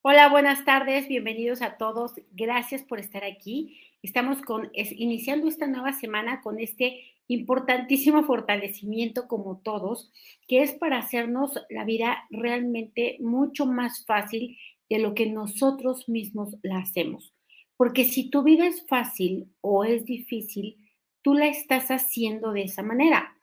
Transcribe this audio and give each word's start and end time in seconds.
Hola, 0.00 0.28
buenas 0.28 0.64
tardes, 0.64 1.08
bienvenidos 1.08 1.60
a 1.60 1.76
todos. 1.76 2.12
Gracias 2.30 2.84
por 2.84 3.00
estar 3.00 3.24
aquí. 3.24 3.80
Estamos 4.00 4.40
con, 4.42 4.70
iniciando 4.74 5.48
esta 5.48 5.66
nueva 5.66 5.92
semana 5.92 6.40
con 6.40 6.60
este 6.60 7.02
importantísimo 7.26 8.22
fortalecimiento 8.22 9.26
como 9.26 9.58
todos, 9.58 10.12
que 10.46 10.62
es 10.62 10.72
para 10.72 10.98
hacernos 10.98 11.60
la 11.68 11.84
vida 11.84 12.24
realmente 12.30 13.16
mucho 13.18 13.66
más 13.66 14.06
fácil 14.06 14.56
de 14.88 15.00
lo 15.00 15.14
que 15.14 15.26
nosotros 15.26 16.08
mismos 16.08 16.56
la 16.62 16.78
hacemos. 16.78 17.34
Porque 17.76 18.04
si 18.04 18.30
tu 18.30 18.44
vida 18.44 18.68
es 18.68 18.86
fácil 18.86 19.52
o 19.60 19.84
es 19.84 20.04
difícil, 20.04 20.76
tú 21.22 21.34
la 21.34 21.48
estás 21.48 21.90
haciendo 21.90 22.52
de 22.52 22.62
esa 22.62 22.84
manera. 22.84 23.36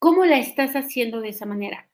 ¿Cómo 0.00 0.24
la 0.24 0.40
estás 0.40 0.74
haciendo 0.74 1.20
de 1.20 1.28
esa 1.28 1.46
manera? 1.46 1.88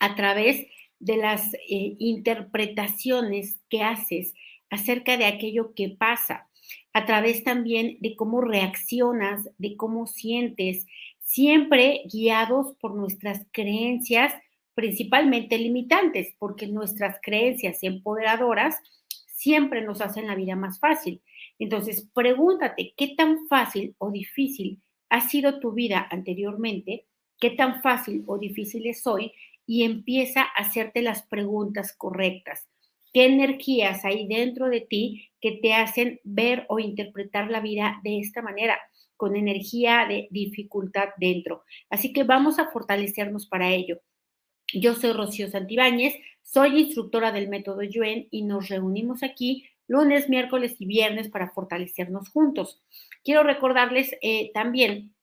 A 0.00 0.14
través 0.14 0.56
de 0.56 0.70
las 1.06 1.54
eh, 1.54 1.96
interpretaciones 1.98 3.60
que 3.68 3.82
haces 3.82 4.34
acerca 4.70 5.16
de 5.16 5.26
aquello 5.26 5.74
que 5.74 5.90
pasa, 5.90 6.48
a 6.92 7.04
través 7.06 7.44
también 7.44 7.98
de 8.00 8.16
cómo 8.16 8.40
reaccionas, 8.40 9.48
de 9.58 9.76
cómo 9.76 10.06
sientes, 10.06 10.86
siempre 11.20 12.02
guiados 12.10 12.74
por 12.80 12.94
nuestras 12.94 13.46
creencias, 13.52 14.32
principalmente 14.74 15.58
limitantes, 15.58 16.34
porque 16.38 16.66
nuestras 16.66 17.18
creencias 17.22 17.82
empoderadoras 17.82 18.76
siempre 19.26 19.82
nos 19.82 20.00
hacen 20.00 20.26
la 20.26 20.34
vida 20.34 20.56
más 20.56 20.78
fácil. 20.78 21.20
Entonces, 21.58 22.08
pregúntate, 22.14 22.94
¿qué 22.96 23.08
tan 23.16 23.46
fácil 23.48 23.94
o 23.98 24.10
difícil 24.10 24.80
ha 25.10 25.20
sido 25.20 25.60
tu 25.60 25.72
vida 25.72 26.06
anteriormente? 26.10 27.06
¿Qué 27.38 27.50
tan 27.50 27.82
fácil 27.82 28.24
o 28.26 28.38
difícil 28.38 28.86
es 28.86 29.06
hoy? 29.06 29.32
Y 29.66 29.84
empieza 29.84 30.42
a 30.42 30.62
hacerte 30.62 31.02
las 31.02 31.22
preguntas 31.22 31.94
correctas. 31.96 32.68
¿Qué 33.12 33.26
energías 33.26 34.04
hay 34.04 34.26
dentro 34.26 34.68
de 34.68 34.80
ti 34.80 35.30
que 35.40 35.52
te 35.62 35.74
hacen 35.74 36.20
ver 36.24 36.66
o 36.68 36.78
interpretar 36.78 37.50
la 37.50 37.60
vida 37.60 38.00
de 38.02 38.18
esta 38.18 38.42
manera? 38.42 38.78
con 39.16 39.36
energía 39.36 40.06
de 40.08 40.28
dificultad 40.30 41.10
dentro. 41.16 41.64
Así 41.90 42.12
que 42.12 42.24
vamos 42.24 42.58
a 42.58 42.70
fortalecernos 42.70 43.46
para 43.46 43.70
ello. 43.70 44.00
Yo 44.72 44.94
soy 44.94 45.12
Rocío 45.12 45.48
Santibáñez, 45.48 46.14
soy 46.42 46.80
instructora 46.80 47.32
del 47.32 47.48
método 47.48 47.82
Yuen 47.82 48.28
y 48.30 48.42
nos 48.42 48.68
reunimos 48.68 49.22
aquí 49.22 49.68
lunes, 49.86 50.28
miércoles 50.28 50.76
y 50.78 50.86
viernes 50.86 51.28
para 51.28 51.50
fortalecernos 51.50 52.30
juntos. 52.30 52.82
Quiero 53.22 53.42
recordarles 53.42 54.14
eh, 54.22 54.50
también 54.52 55.14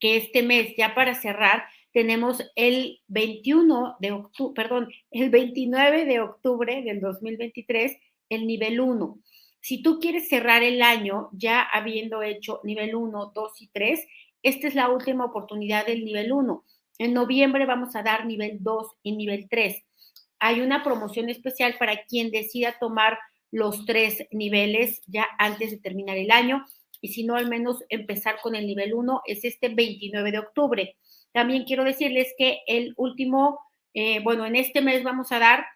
que 0.00 0.16
este 0.16 0.42
mes, 0.42 0.74
ya 0.76 0.94
para 0.94 1.14
cerrar, 1.14 1.64
tenemos 1.94 2.42
el 2.56 3.00
21 3.06 3.96
de 4.00 4.10
octubre, 4.10 4.52
perdón, 4.54 4.88
el 5.12 5.30
29 5.30 6.04
de 6.04 6.20
octubre 6.20 6.82
del 6.82 7.00
2023, 7.00 7.96
el 8.30 8.48
nivel 8.48 8.80
1. 8.80 9.18
Si 9.60 9.80
tú 9.80 10.00
quieres 10.00 10.28
cerrar 10.28 10.64
el 10.64 10.82
año 10.82 11.30
ya 11.32 11.62
habiendo 11.62 12.20
hecho 12.22 12.60
nivel 12.64 12.96
1, 12.96 13.30
2 13.32 13.62
y 13.62 13.68
3, 13.68 14.06
esta 14.42 14.66
es 14.66 14.74
la 14.74 14.88
última 14.90 15.24
oportunidad 15.24 15.86
del 15.86 16.04
nivel 16.04 16.32
1. 16.32 16.64
En 16.98 17.14
noviembre 17.14 17.64
vamos 17.64 17.94
a 17.94 18.02
dar 18.02 18.26
nivel 18.26 18.58
2 18.60 18.88
y 19.04 19.12
nivel 19.16 19.46
3. 19.48 19.80
Hay 20.40 20.62
una 20.62 20.82
promoción 20.82 21.30
especial 21.30 21.76
para 21.78 22.04
quien 22.06 22.32
decida 22.32 22.76
tomar 22.80 23.18
los 23.52 23.86
tres 23.86 24.26
niveles 24.32 25.00
ya 25.06 25.28
antes 25.38 25.70
de 25.70 25.78
terminar 25.78 26.16
el 26.16 26.32
año 26.32 26.64
y 27.00 27.08
si 27.08 27.22
no, 27.22 27.36
al 27.36 27.50
menos 27.50 27.84
empezar 27.90 28.36
con 28.42 28.56
el 28.56 28.66
nivel 28.66 28.94
1 28.94 29.22
es 29.26 29.44
este 29.44 29.68
29 29.68 30.32
de 30.32 30.38
octubre. 30.38 30.96
También 31.34 31.64
quiero 31.64 31.82
decirles 31.82 32.32
que 32.38 32.60
el 32.68 32.94
último, 32.96 33.58
eh, 33.92 34.20
bueno, 34.22 34.46
en 34.46 34.54
este 34.54 34.80
mes 34.80 35.02
vamos 35.02 35.32
a 35.32 35.40
dar 35.40 35.66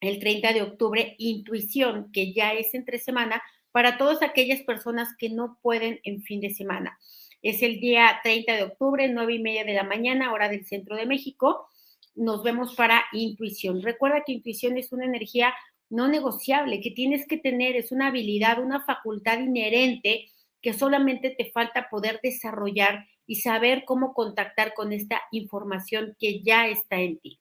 el 0.00 0.20
30 0.20 0.52
de 0.52 0.62
octubre 0.62 1.16
intuición, 1.18 2.12
que 2.12 2.32
ya 2.32 2.52
es 2.52 2.72
entre 2.72 3.00
semana, 3.00 3.42
para 3.72 3.98
todas 3.98 4.22
aquellas 4.22 4.60
personas 4.60 5.08
que 5.18 5.28
no 5.28 5.58
pueden 5.60 5.98
en 6.04 6.22
fin 6.22 6.40
de 6.40 6.50
semana. 6.50 7.00
Es 7.42 7.62
el 7.62 7.80
día 7.80 8.20
30 8.22 8.54
de 8.54 8.62
octubre, 8.62 9.08
9 9.08 9.34
y 9.34 9.38
media 9.40 9.64
de 9.64 9.74
la 9.74 9.82
mañana, 9.82 10.32
hora 10.32 10.48
del 10.48 10.64
centro 10.66 10.94
de 10.94 11.06
México. 11.06 11.66
Nos 12.14 12.44
vemos 12.44 12.76
para 12.76 13.02
intuición. 13.12 13.82
Recuerda 13.82 14.22
que 14.24 14.30
intuición 14.30 14.78
es 14.78 14.92
una 14.92 15.06
energía 15.06 15.52
no 15.90 16.06
negociable, 16.06 16.80
que 16.80 16.92
tienes 16.92 17.26
que 17.26 17.38
tener, 17.38 17.74
es 17.74 17.90
una 17.90 18.06
habilidad, 18.06 18.62
una 18.62 18.84
facultad 18.84 19.40
inherente 19.40 20.28
que 20.60 20.74
solamente 20.74 21.30
te 21.30 21.50
falta 21.50 21.88
poder 21.90 22.20
desarrollar 22.22 23.08
y 23.26 23.36
saber 23.36 23.84
cómo 23.84 24.14
contactar 24.14 24.74
con 24.74 24.92
esta 24.92 25.22
información 25.30 26.16
que 26.18 26.42
ya 26.42 26.66
está 26.68 27.00
en 27.00 27.18
ti. 27.18 27.40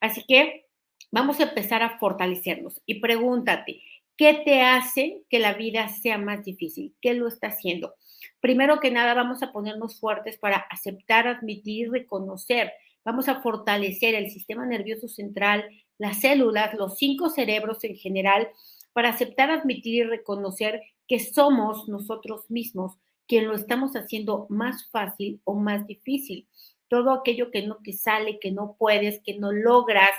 Así 0.00 0.24
que 0.26 0.66
vamos 1.10 1.40
a 1.40 1.44
empezar 1.44 1.82
a 1.82 1.98
fortalecernos 1.98 2.80
y 2.86 3.00
pregúntate, 3.00 3.82
¿qué 4.16 4.42
te 4.44 4.62
hace 4.62 5.22
que 5.28 5.38
la 5.38 5.54
vida 5.54 5.88
sea 5.88 6.18
más 6.18 6.44
difícil? 6.44 6.94
¿Qué 7.00 7.14
lo 7.14 7.28
está 7.28 7.48
haciendo? 7.48 7.94
Primero 8.40 8.80
que 8.80 8.90
nada, 8.90 9.14
vamos 9.14 9.42
a 9.42 9.52
ponernos 9.52 9.98
fuertes 9.98 10.38
para 10.38 10.56
aceptar, 10.56 11.26
admitir 11.26 11.90
reconocer. 11.90 12.72
Vamos 13.04 13.28
a 13.28 13.40
fortalecer 13.40 14.14
el 14.14 14.30
sistema 14.30 14.64
nervioso 14.66 15.08
central, 15.08 15.64
las 15.98 16.20
células, 16.20 16.74
los 16.74 16.98
cinco 16.98 17.30
cerebros 17.30 17.82
en 17.84 17.96
general, 17.96 18.48
para 18.92 19.10
aceptar, 19.10 19.50
admitir 19.50 19.94
y 19.94 20.02
reconocer 20.04 20.82
que 21.08 21.18
somos 21.18 21.88
nosotros 21.88 22.50
mismos 22.50 22.98
quien 23.26 23.46
lo 23.46 23.54
estamos 23.54 23.92
haciendo 23.92 24.46
más 24.48 24.88
fácil 24.90 25.40
o 25.44 25.54
más 25.54 25.86
difícil. 25.86 26.48
Todo 26.88 27.12
aquello 27.12 27.50
que 27.50 27.66
no 27.66 27.78
te 27.82 27.92
sale, 27.92 28.38
que 28.38 28.50
no 28.50 28.76
puedes, 28.78 29.20
que 29.22 29.38
no 29.38 29.52
logras, 29.52 30.10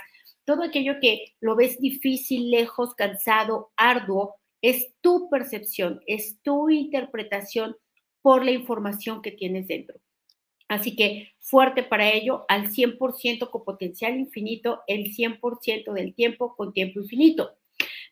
todo 0.46 0.64
aquello 0.64 0.96
que 1.00 1.36
lo 1.40 1.56
ves 1.56 1.80
difícil, 1.80 2.50
lejos, 2.50 2.96
cansado, 2.96 3.72
arduo, 3.78 4.36
es 4.62 4.94
tu 5.02 5.30
percepción, 5.30 6.02
es 6.08 6.40
tu 6.42 6.69
interpretación 6.69 7.75
por 8.22 8.44
la 8.44 8.52
información 8.52 9.22
que 9.22 9.31
tienes 9.31 9.68
dentro. 9.68 10.00
Así 10.68 10.96
que 10.96 11.34
fuerte 11.40 11.84
para 11.84 12.09
ello, 12.09 12.46
al 12.47 12.69
100% 12.69 13.52
con 13.52 13.63
potencial 13.63 14.18
infinito, 14.18 14.81
el 14.88 15.13
100% 15.13 15.94
del 15.94 16.16
tiempo 16.16 16.56
con 16.56 16.74
tiempo 16.74 17.00
infinito. 17.00 17.58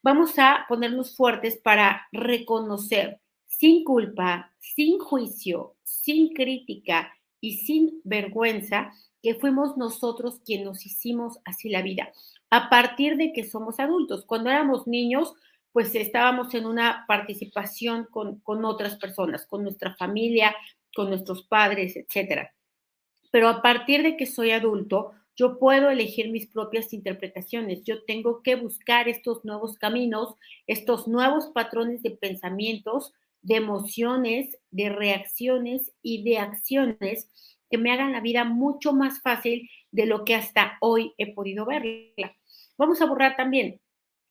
Vamos 0.03 0.37
a 0.37 0.65
ponernos 0.67 1.15
fuertes 1.15 1.57
para 1.57 2.07
reconocer 2.11 3.19
sin 3.61 3.83
culpa, 3.83 4.51
sin 4.57 4.97
juicio, 4.97 5.75
sin 5.83 6.33
crítica 6.33 7.13
y 7.39 7.57
sin 7.57 8.01
vergüenza, 8.03 8.91
que 9.21 9.35
fuimos 9.35 9.77
nosotros 9.77 10.41
quienes 10.43 10.65
nos 10.65 10.83
hicimos 10.87 11.37
así 11.45 11.69
la 11.69 11.83
vida, 11.83 12.11
a 12.49 12.71
partir 12.71 13.17
de 13.17 13.33
que 13.33 13.47
somos 13.47 13.79
adultos. 13.79 14.25
Cuando 14.25 14.49
éramos 14.49 14.87
niños, 14.87 15.35
pues 15.73 15.93
estábamos 15.93 16.55
en 16.55 16.65
una 16.65 17.05
participación 17.07 18.07
con, 18.09 18.41
otras 18.65 18.95
personas, 18.95 19.45
con 19.45 19.61
nuestra 19.61 19.93
familia, 19.93 20.55
con 20.95 21.09
nuestros 21.09 21.43
padres, 21.43 21.95
etcétera. 21.95 22.55
Pero 23.29 23.47
a 23.47 23.61
partir 23.61 24.01
de 24.01 24.17
que 24.17 24.25
soy 24.25 24.49
adulto, 24.49 25.11
yo 25.35 25.59
puedo 25.59 25.91
elegir 25.91 26.31
mis 26.31 26.47
propias 26.47 26.93
interpretaciones. 26.93 27.83
Yo 27.83 28.03
tengo 28.05 28.41
que 28.41 28.55
buscar 28.55 29.07
estos 29.07 29.45
nuevos 29.45 29.77
caminos, 29.77 30.33
estos 30.65 31.07
nuevos 31.07 31.51
patrones 31.53 32.01
de 32.01 32.09
pensamientos 32.09 33.13
de 33.41 33.55
emociones, 33.55 34.57
de 34.69 34.89
reacciones 34.89 35.91
y 36.01 36.23
de 36.23 36.39
acciones 36.39 37.29
que 37.69 37.77
me 37.77 37.91
hagan 37.91 38.11
la 38.11 38.21
vida 38.21 38.43
mucho 38.43 38.93
más 38.93 39.21
fácil 39.21 39.69
de 39.91 40.05
lo 40.05 40.25
que 40.25 40.35
hasta 40.35 40.77
hoy 40.81 41.13
he 41.17 41.33
podido 41.33 41.65
verla. 41.65 42.35
Vamos 42.77 43.01
a 43.01 43.05
borrar 43.05 43.35
también 43.35 43.79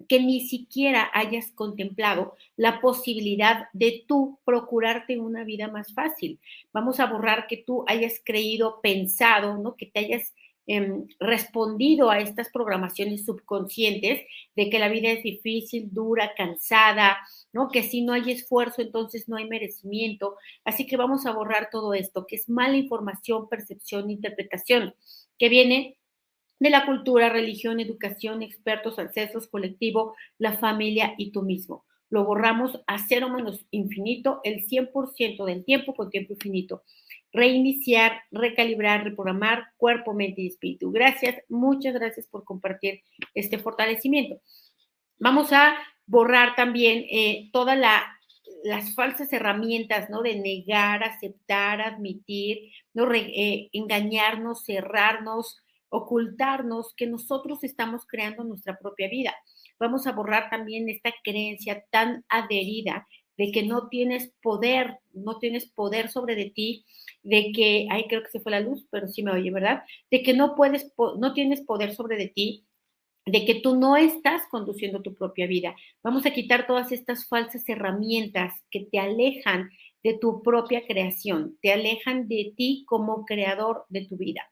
que 0.08 0.20
ni 0.20 0.40
siquiera 0.48 1.10
hayas 1.12 1.52
contemplado 1.52 2.34
la 2.56 2.80
posibilidad 2.80 3.68
de 3.72 4.04
tú 4.06 4.38
procurarte 4.44 5.18
una 5.18 5.44
vida 5.44 5.68
más 5.68 5.92
fácil. 5.92 6.40
Vamos 6.72 7.00
a 7.00 7.06
borrar 7.06 7.46
que 7.46 7.58
tú 7.58 7.84
hayas 7.86 8.20
creído, 8.24 8.80
pensado, 8.82 9.58
¿no? 9.58 9.76
Que 9.76 9.86
te 9.86 10.00
hayas 10.00 10.34
Em, 10.72 11.08
respondido 11.18 12.10
a 12.10 12.20
estas 12.20 12.48
programaciones 12.48 13.24
subconscientes 13.24 14.20
de 14.54 14.70
que 14.70 14.78
la 14.78 14.88
vida 14.88 15.10
es 15.10 15.20
difícil, 15.24 15.88
dura, 15.90 16.32
cansada, 16.36 17.18
¿no? 17.52 17.70
Que 17.70 17.82
si 17.82 18.02
no 18.02 18.12
hay 18.12 18.30
esfuerzo, 18.30 18.80
entonces 18.80 19.28
no 19.28 19.36
hay 19.36 19.48
merecimiento. 19.48 20.36
Así 20.64 20.86
que 20.86 20.96
vamos 20.96 21.26
a 21.26 21.32
borrar 21.32 21.70
todo 21.72 21.92
esto, 21.92 22.24
que 22.24 22.36
es 22.36 22.48
mala 22.48 22.76
información, 22.76 23.48
percepción, 23.48 24.10
interpretación, 24.10 24.94
que 25.40 25.48
viene 25.48 25.98
de 26.60 26.70
la 26.70 26.86
cultura, 26.86 27.30
religión, 27.30 27.80
educación, 27.80 28.40
expertos, 28.40 29.00
ancestros, 29.00 29.48
colectivo, 29.48 30.14
la 30.38 30.56
familia 30.56 31.14
y 31.18 31.32
tú 31.32 31.42
mismo. 31.42 31.84
Lo 32.10 32.24
borramos 32.24 32.80
a 32.86 32.98
cero 33.08 33.28
menos 33.28 33.66
infinito 33.72 34.40
el 34.44 34.64
100% 34.64 35.44
del 35.46 35.64
tiempo 35.64 35.96
con 35.96 36.10
tiempo 36.10 36.34
infinito 36.34 36.84
reiniciar, 37.32 38.22
recalibrar, 38.30 39.04
reprogramar 39.04 39.72
cuerpo, 39.76 40.14
mente 40.14 40.42
y 40.42 40.48
espíritu. 40.48 40.90
Gracias, 40.90 41.36
muchas 41.48 41.94
gracias 41.94 42.26
por 42.26 42.44
compartir 42.44 43.02
este 43.34 43.58
fortalecimiento. 43.58 44.40
Vamos 45.18 45.52
a 45.52 45.76
borrar 46.06 46.56
también 46.56 47.06
eh, 47.10 47.50
todas 47.52 47.78
las 48.64 48.94
falsas 48.94 49.32
herramientas, 49.32 50.10
¿no? 50.10 50.22
De 50.22 50.36
negar, 50.36 51.04
aceptar, 51.04 51.80
admitir, 51.80 52.72
¿no? 52.94 53.12
Eh, 53.12 53.68
engañarnos, 53.72 54.64
cerrarnos, 54.64 55.62
ocultarnos 55.88 56.94
que 56.94 57.06
nosotros 57.06 57.62
estamos 57.64 58.06
creando 58.06 58.44
nuestra 58.44 58.78
propia 58.78 59.08
vida. 59.08 59.34
Vamos 59.78 60.06
a 60.06 60.12
borrar 60.12 60.50
también 60.50 60.88
esta 60.88 61.12
creencia 61.22 61.84
tan 61.90 62.24
adherida 62.28 63.06
de 63.40 63.52
que 63.52 63.62
no 63.62 63.88
tienes 63.88 64.34
poder, 64.42 64.98
no 65.14 65.38
tienes 65.38 65.64
poder 65.64 66.10
sobre 66.10 66.34
de 66.34 66.50
ti, 66.50 66.84
de 67.22 67.52
que, 67.54 67.86
ay, 67.90 68.04
creo 68.06 68.22
que 68.22 68.28
se 68.28 68.40
fue 68.40 68.52
la 68.52 68.60
luz, 68.60 68.86
pero 68.90 69.08
sí 69.08 69.22
me 69.22 69.32
oye, 69.32 69.50
¿verdad? 69.50 69.82
De 70.10 70.22
que 70.22 70.34
no 70.34 70.54
puedes, 70.54 70.92
no 71.18 71.32
tienes 71.32 71.62
poder 71.62 71.94
sobre 71.94 72.18
de 72.18 72.28
ti, 72.28 72.66
de 73.24 73.46
que 73.46 73.54
tú 73.54 73.76
no 73.76 73.96
estás 73.96 74.42
conduciendo 74.50 75.00
tu 75.00 75.14
propia 75.14 75.46
vida. 75.46 75.74
Vamos 76.02 76.26
a 76.26 76.34
quitar 76.34 76.66
todas 76.66 76.92
estas 76.92 77.26
falsas 77.28 77.66
herramientas 77.66 78.52
que 78.70 78.80
te 78.80 78.98
alejan 78.98 79.70
de 80.02 80.18
tu 80.18 80.42
propia 80.42 80.86
creación, 80.86 81.56
te 81.62 81.72
alejan 81.72 82.28
de 82.28 82.52
ti 82.54 82.84
como 82.86 83.24
creador 83.24 83.86
de 83.88 84.04
tu 84.04 84.18
vida. 84.18 84.42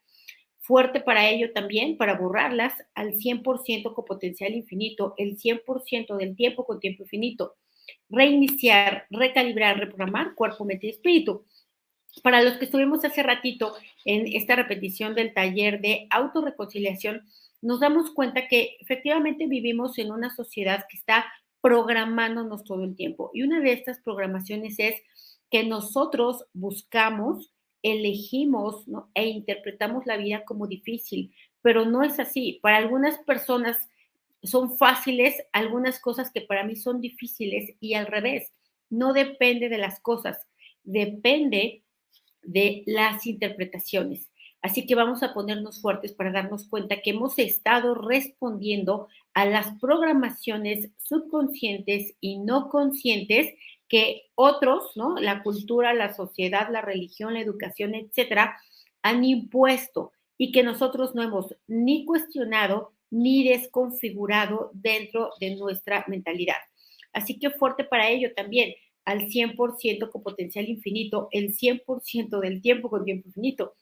Fuerte 0.60 1.02
para 1.02 1.28
ello 1.28 1.52
también, 1.52 1.98
para 1.98 2.16
borrarlas 2.16 2.72
al 2.94 3.16
100% 3.16 3.92
con 3.92 4.06
potencial 4.06 4.54
infinito, 4.54 5.12
el 5.18 5.36
100% 5.36 6.16
del 6.16 6.36
tiempo 6.36 6.64
con 6.64 6.80
tiempo 6.80 7.02
infinito. 7.02 7.56
Reiniciar, 8.08 9.06
recalibrar, 9.10 9.78
reprogramar 9.78 10.34
cuerpo, 10.34 10.64
mente 10.64 10.86
y 10.86 10.90
espíritu. 10.90 11.44
Para 12.22 12.42
los 12.42 12.54
que 12.54 12.64
estuvimos 12.64 13.04
hace 13.04 13.22
ratito 13.22 13.74
en 14.04 14.26
esta 14.34 14.56
repetición 14.56 15.14
del 15.14 15.34
taller 15.34 15.80
de 15.80 16.06
autorreconciliación, 16.10 17.22
nos 17.60 17.80
damos 17.80 18.10
cuenta 18.12 18.48
que 18.48 18.76
efectivamente 18.80 19.46
vivimos 19.46 19.98
en 19.98 20.12
una 20.12 20.34
sociedad 20.34 20.86
que 20.88 20.96
está 20.96 21.26
programándonos 21.60 22.64
todo 22.64 22.84
el 22.84 22.94
tiempo. 22.94 23.30
Y 23.34 23.42
una 23.42 23.60
de 23.60 23.72
estas 23.72 24.00
programaciones 24.00 24.78
es 24.78 24.94
que 25.50 25.64
nosotros 25.64 26.44
buscamos, 26.52 27.52
elegimos 27.82 28.84
e 29.14 29.26
interpretamos 29.26 30.06
la 30.06 30.16
vida 30.16 30.44
como 30.44 30.66
difícil, 30.66 31.32
pero 31.62 31.84
no 31.84 32.02
es 32.02 32.18
así. 32.20 32.58
Para 32.62 32.76
algunas 32.76 33.18
personas 33.18 33.88
son 34.42 34.76
fáciles, 34.78 35.34
algunas 35.52 36.00
cosas 36.00 36.30
que 36.32 36.42
para 36.42 36.64
mí 36.64 36.76
son 36.76 37.00
difíciles 37.00 37.74
y 37.80 37.94
al 37.94 38.06
revés. 38.06 38.52
No 38.90 39.12
depende 39.12 39.68
de 39.68 39.78
las 39.78 40.00
cosas, 40.00 40.38
depende 40.84 41.84
de 42.42 42.82
las 42.86 43.26
interpretaciones. 43.26 44.28
Así 44.60 44.86
que 44.86 44.94
vamos 44.94 45.22
a 45.22 45.34
ponernos 45.34 45.80
fuertes 45.80 46.12
para 46.12 46.32
darnos 46.32 46.68
cuenta 46.68 47.00
que 47.00 47.10
hemos 47.10 47.38
estado 47.38 47.94
respondiendo 47.94 49.08
a 49.34 49.44
las 49.44 49.78
programaciones 49.80 50.90
subconscientes 50.98 52.14
y 52.20 52.38
no 52.38 52.68
conscientes 52.68 53.54
que 53.88 54.22
otros, 54.34 54.96
¿no? 54.96 55.16
La 55.16 55.42
cultura, 55.42 55.94
la 55.94 56.12
sociedad, 56.14 56.68
la 56.70 56.82
religión, 56.82 57.34
la 57.34 57.40
educación, 57.40 57.94
etcétera, 57.94 58.58
han 59.02 59.24
impuesto 59.24 60.12
y 60.36 60.52
que 60.52 60.62
nosotros 60.62 61.14
no 61.14 61.22
hemos 61.22 61.54
ni 61.66 62.04
cuestionado 62.04 62.92
ni 63.10 63.48
desconfigurado 63.48 64.70
dentro 64.74 65.30
de 65.40 65.56
nuestra 65.56 66.04
mentalidad. 66.08 66.56
Así 67.12 67.38
que 67.38 67.50
fuerte 67.50 67.84
para 67.84 68.10
ello 68.10 68.32
también, 68.34 68.74
al 69.04 69.28
100% 69.28 70.10
con 70.10 70.22
potencial 70.22 70.68
infinito, 70.68 71.28
el 71.30 71.54
100% 71.54 72.40
del 72.40 72.60
tiempo 72.60 72.90
con 72.90 73.04
tiempo 73.04 73.28
infinito. 73.28 73.74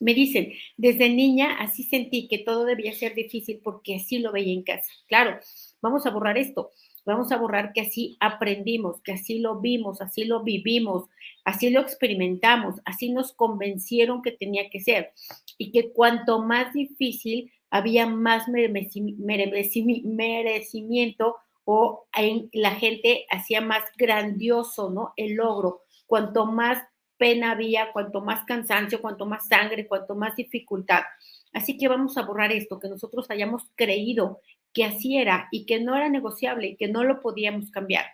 Me 0.00 0.14
dicen, 0.14 0.52
desde 0.76 1.08
niña 1.08 1.56
así 1.58 1.82
sentí 1.82 2.28
que 2.28 2.38
todo 2.38 2.64
debía 2.64 2.92
ser 2.92 3.14
difícil 3.14 3.60
porque 3.62 3.96
así 3.96 4.18
lo 4.18 4.32
veía 4.32 4.52
en 4.52 4.62
casa. 4.62 4.90
Claro, 5.08 5.38
vamos 5.80 6.06
a 6.06 6.10
borrar 6.10 6.38
esto. 6.38 6.70
Vamos 7.06 7.30
a 7.30 7.36
borrar 7.36 7.72
que 7.72 7.82
así 7.82 8.16
aprendimos, 8.18 9.00
que 9.00 9.12
así 9.12 9.38
lo 9.38 9.60
vimos, 9.60 10.00
así 10.00 10.24
lo 10.24 10.42
vivimos, 10.42 11.04
así 11.44 11.70
lo 11.70 11.80
experimentamos, 11.80 12.80
así 12.84 13.12
nos 13.12 13.32
convencieron 13.32 14.22
que 14.22 14.32
tenía 14.32 14.68
que 14.70 14.80
ser. 14.80 15.12
Y 15.56 15.70
que 15.70 15.92
cuanto 15.92 16.42
más 16.42 16.74
difícil, 16.74 17.52
había 17.70 18.06
más 18.06 18.48
merecimiento 18.48 21.36
o 21.64 22.06
la 22.52 22.70
gente 22.72 23.26
hacía 23.30 23.60
más 23.60 23.82
grandioso, 23.96 24.90
¿no? 24.90 25.12
El 25.16 25.34
logro. 25.34 25.82
Cuanto 26.06 26.46
más 26.46 26.82
pena 27.16 27.52
había, 27.52 27.92
cuanto 27.92 28.20
más 28.20 28.44
cansancio, 28.44 29.00
cuanto 29.00 29.26
más 29.26 29.48
sangre, 29.48 29.86
cuanto 29.86 30.14
más 30.14 30.36
dificultad. 30.36 31.02
Así 31.52 31.76
que 31.76 31.88
vamos 31.88 32.16
a 32.16 32.22
borrar 32.22 32.52
esto, 32.52 32.78
que 32.78 32.88
nosotros 32.88 33.30
hayamos 33.30 33.64
creído 33.74 34.40
que 34.72 34.84
así 34.84 35.16
era 35.16 35.48
y 35.50 35.66
que 35.66 35.80
no 35.80 35.96
era 35.96 36.08
negociable 36.08 36.68
y 36.68 36.76
que 36.76 36.88
no 36.88 37.02
lo 37.02 37.20
podíamos 37.20 37.70
cambiar. 37.70 38.06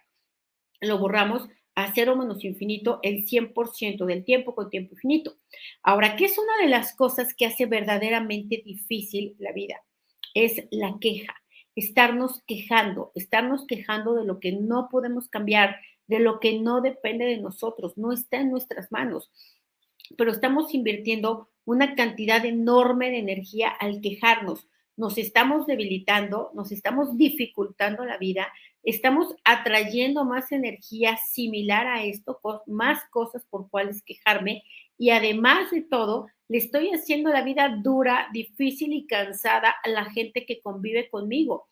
Lo 0.80 0.98
borramos 0.98 1.48
a 1.74 1.92
cero 1.94 2.16
menos 2.16 2.44
infinito 2.44 3.00
el 3.02 3.26
100% 3.26 4.04
del 4.04 4.24
tiempo 4.24 4.54
con 4.54 4.70
tiempo 4.70 4.94
infinito. 4.94 5.36
Ahora, 5.82 6.16
¿qué 6.16 6.26
es 6.26 6.38
una 6.38 6.56
de 6.62 6.68
las 6.68 6.94
cosas 6.94 7.34
que 7.34 7.46
hace 7.46 7.66
verdaderamente 7.66 8.62
difícil 8.64 9.34
la 9.38 9.52
vida? 9.52 9.76
Es 10.34 10.64
la 10.70 10.96
queja, 11.00 11.34
estarnos 11.74 12.42
quejando, 12.46 13.12
estarnos 13.14 13.66
quejando 13.66 14.14
de 14.14 14.24
lo 14.24 14.40
que 14.40 14.52
no 14.52 14.88
podemos 14.90 15.28
cambiar, 15.28 15.76
de 16.06 16.18
lo 16.18 16.40
que 16.40 16.58
no 16.60 16.80
depende 16.80 17.24
de 17.24 17.38
nosotros, 17.38 17.96
no 17.96 18.12
está 18.12 18.40
en 18.40 18.50
nuestras 18.50 18.92
manos. 18.92 19.30
Pero 20.16 20.30
estamos 20.30 20.74
invirtiendo 20.74 21.48
una 21.64 21.94
cantidad 21.94 22.44
enorme 22.44 23.10
de 23.10 23.18
energía 23.18 23.68
al 23.68 24.00
quejarnos. 24.00 24.66
Nos 25.02 25.18
estamos 25.18 25.66
debilitando, 25.66 26.52
nos 26.54 26.70
estamos 26.70 27.18
dificultando 27.18 28.04
la 28.04 28.18
vida, 28.18 28.46
estamos 28.84 29.34
atrayendo 29.42 30.24
más 30.24 30.52
energía 30.52 31.16
similar 31.16 31.88
a 31.88 32.04
esto, 32.04 32.40
más 32.68 33.02
cosas 33.10 33.44
por 33.50 33.68
cuales 33.68 34.04
quejarme 34.04 34.62
y 34.96 35.10
además 35.10 35.72
de 35.72 35.80
todo, 35.80 36.28
le 36.46 36.58
estoy 36.58 36.90
haciendo 36.90 37.30
la 37.30 37.42
vida 37.42 37.80
dura, 37.82 38.28
difícil 38.32 38.92
y 38.92 39.08
cansada 39.08 39.74
a 39.82 39.88
la 39.88 40.04
gente 40.04 40.46
que 40.46 40.60
convive 40.60 41.10
conmigo. 41.10 41.66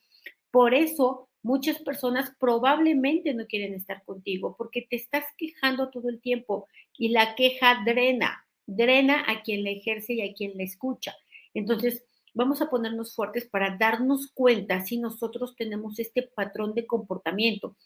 Por 0.50 0.74
eso 0.74 1.28
muchas 1.44 1.78
personas 1.78 2.32
probablemente 2.40 3.32
no 3.32 3.46
quieren 3.46 3.74
estar 3.74 4.02
contigo 4.02 4.56
porque 4.58 4.88
te 4.90 4.96
estás 4.96 5.24
quejando 5.38 5.90
todo 5.90 6.08
el 6.08 6.20
tiempo 6.20 6.66
y 6.98 7.10
la 7.10 7.36
queja 7.36 7.84
drena, 7.86 8.44
drena 8.66 9.22
a 9.28 9.42
quien 9.42 9.62
la 9.62 9.70
ejerce 9.70 10.14
y 10.14 10.22
a 10.22 10.34
quien 10.34 10.56
la 10.56 10.64
escucha. 10.64 11.14
Entonces, 11.54 12.04
vamos 12.34 12.62
a 12.62 12.70
ponernos 12.70 13.14
fuertes 13.14 13.48
para 13.48 13.76
darnos 13.78 14.30
cuenta 14.32 14.84
si 14.84 14.98
nosotros 14.98 15.54
tenemos 15.56 15.98
este 15.98 16.22
patrón 16.22 16.74
de 16.74 16.86
comportamiento, 16.86 17.76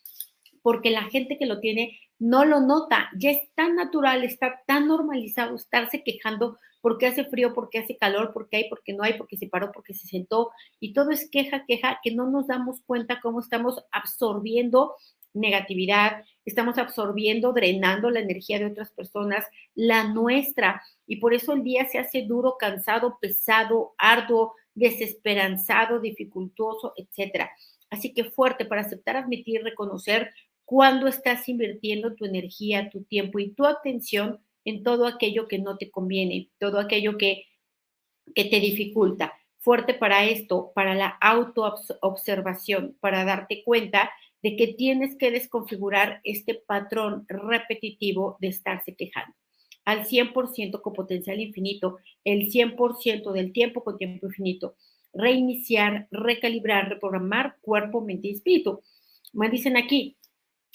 porque 0.62 0.90
la 0.90 1.04
gente 1.04 1.38
que 1.38 1.46
lo 1.46 1.60
tiene 1.60 1.98
no 2.18 2.44
lo 2.44 2.60
nota, 2.60 3.10
ya 3.18 3.30
es 3.30 3.54
tan 3.54 3.76
natural, 3.76 4.24
está 4.24 4.62
tan 4.66 4.88
normalizado 4.88 5.56
estarse 5.56 6.02
quejando 6.02 6.58
porque 6.80 7.06
hace 7.06 7.24
frío, 7.24 7.54
porque 7.54 7.78
hace 7.78 7.96
calor, 7.96 8.32
porque 8.34 8.58
hay, 8.58 8.68
porque 8.68 8.92
no 8.92 9.02
hay, 9.02 9.14
porque 9.14 9.38
se 9.38 9.48
paró, 9.48 9.72
porque 9.72 9.94
se 9.94 10.06
sentó, 10.06 10.50
y 10.80 10.92
todo 10.92 11.12
es 11.12 11.30
queja, 11.30 11.64
queja, 11.66 11.98
que 12.02 12.14
no 12.14 12.30
nos 12.30 12.46
damos 12.46 12.82
cuenta 12.84 13.20
cómo 13.22 13.40
estamos 13.40 13.82
absorbiendo 13.90 14.94
negatividad, 15.34 16.24
estamos 16.44 16.78
absorbiendo, 16.78 17.52
drenando 17.52 18.10
la 18.10 18.20
energía 18.20 18.58
de 18.58 18.66
otras 18.66 18.90
personas, 18.90 19.44
la 19.74 20.04
nuestra, 20.04 20.82
y 21.06 21.16
por 21.16 21.34
eso 21.34 21.52
el 21.52 21.62
día 21.62 21.86
se 21.86 21.98
hace 21.98 22.22
duro, 22.22 22.56
cansado, 22.58 23.18
pesado, 23.20 23.94
arduo, 23.98 24.54
desesperanzado, 24.74 26.00
dificultoso, 26.00 26.94
etcétera. 26.96 27.50
Así 27.90 28.12
que 28.12 28.24
fuerte 28.24 28.64
para 28.64 28.80
aceptar, 28.80 29.16
admitir, 29.16 29.62
reconocer 29.62 30.32
cuándo 30.64 31.06
estás 31.06 31.48
invirtiendo 31.48 32.14
tu 32.14 32.24
energía, 32.24 32.90
tu 32.90 33.04
tiempo 33.04 33.38
y 33.38 33.50
tu 33.50 33.66
atención 33.66 34.40
en 34.64 34.82
todo 34.82 35.06
aquello 35.06 35.46
que 35.46 35.58
no 35.58 35.76
te 35.76 35.90
conviene, 35.90 36.50
todo 36.58 36.80
aquello 36.80 37.18
que, 37.18 37.44
que 38.34 38.44
te 38.46 38.60
dificulta. 38.60 39.34
Fuerte 39.58 39.94
para 39.94 40.24
esto, 40.24 40.72
para 40.74 40.94
la 40.94 41.08
autoobservación, 41.20 42.96
para 43.00 43.24
darte 43.24 43.62
cuenta 43.64 44.10
de 44.44 44.56
que 44.56 44.74
tienes 44.74 45.16
que 45.16 45.30
desconfigurar 45.30 46.20
este 46.22 46.54
patrón 46.54 47.24
repetitivo 47.28 48.36
de 48.40 48.48
estarse 48.48 48.94
quejando 48.94 49.34
al 49.86 50.04
100% 50.04 50.82
con 50.82 50.92
potencial 50.92 51.40
infinito, 51.40 51.96
el 52.24 52.50
100% 52.50 53.32
del 53.32 53.52
tiempo 53.52 53.82
con 53.82 53.96
tiempo 53.96 54.26
infinito. 54.26 54.76
Reiniciar, 55.14 56.08
recalibrar, 56.10 56.90
reprogramar 56.90 57.56
cuerpo, 57.62 58.02
mente 58.02 58.28
y 58.28 58.32
espíritu. 58.32 58.82
Me 59.32 59.48
dicen 59.48 59.78
aquí, 59.78 60.18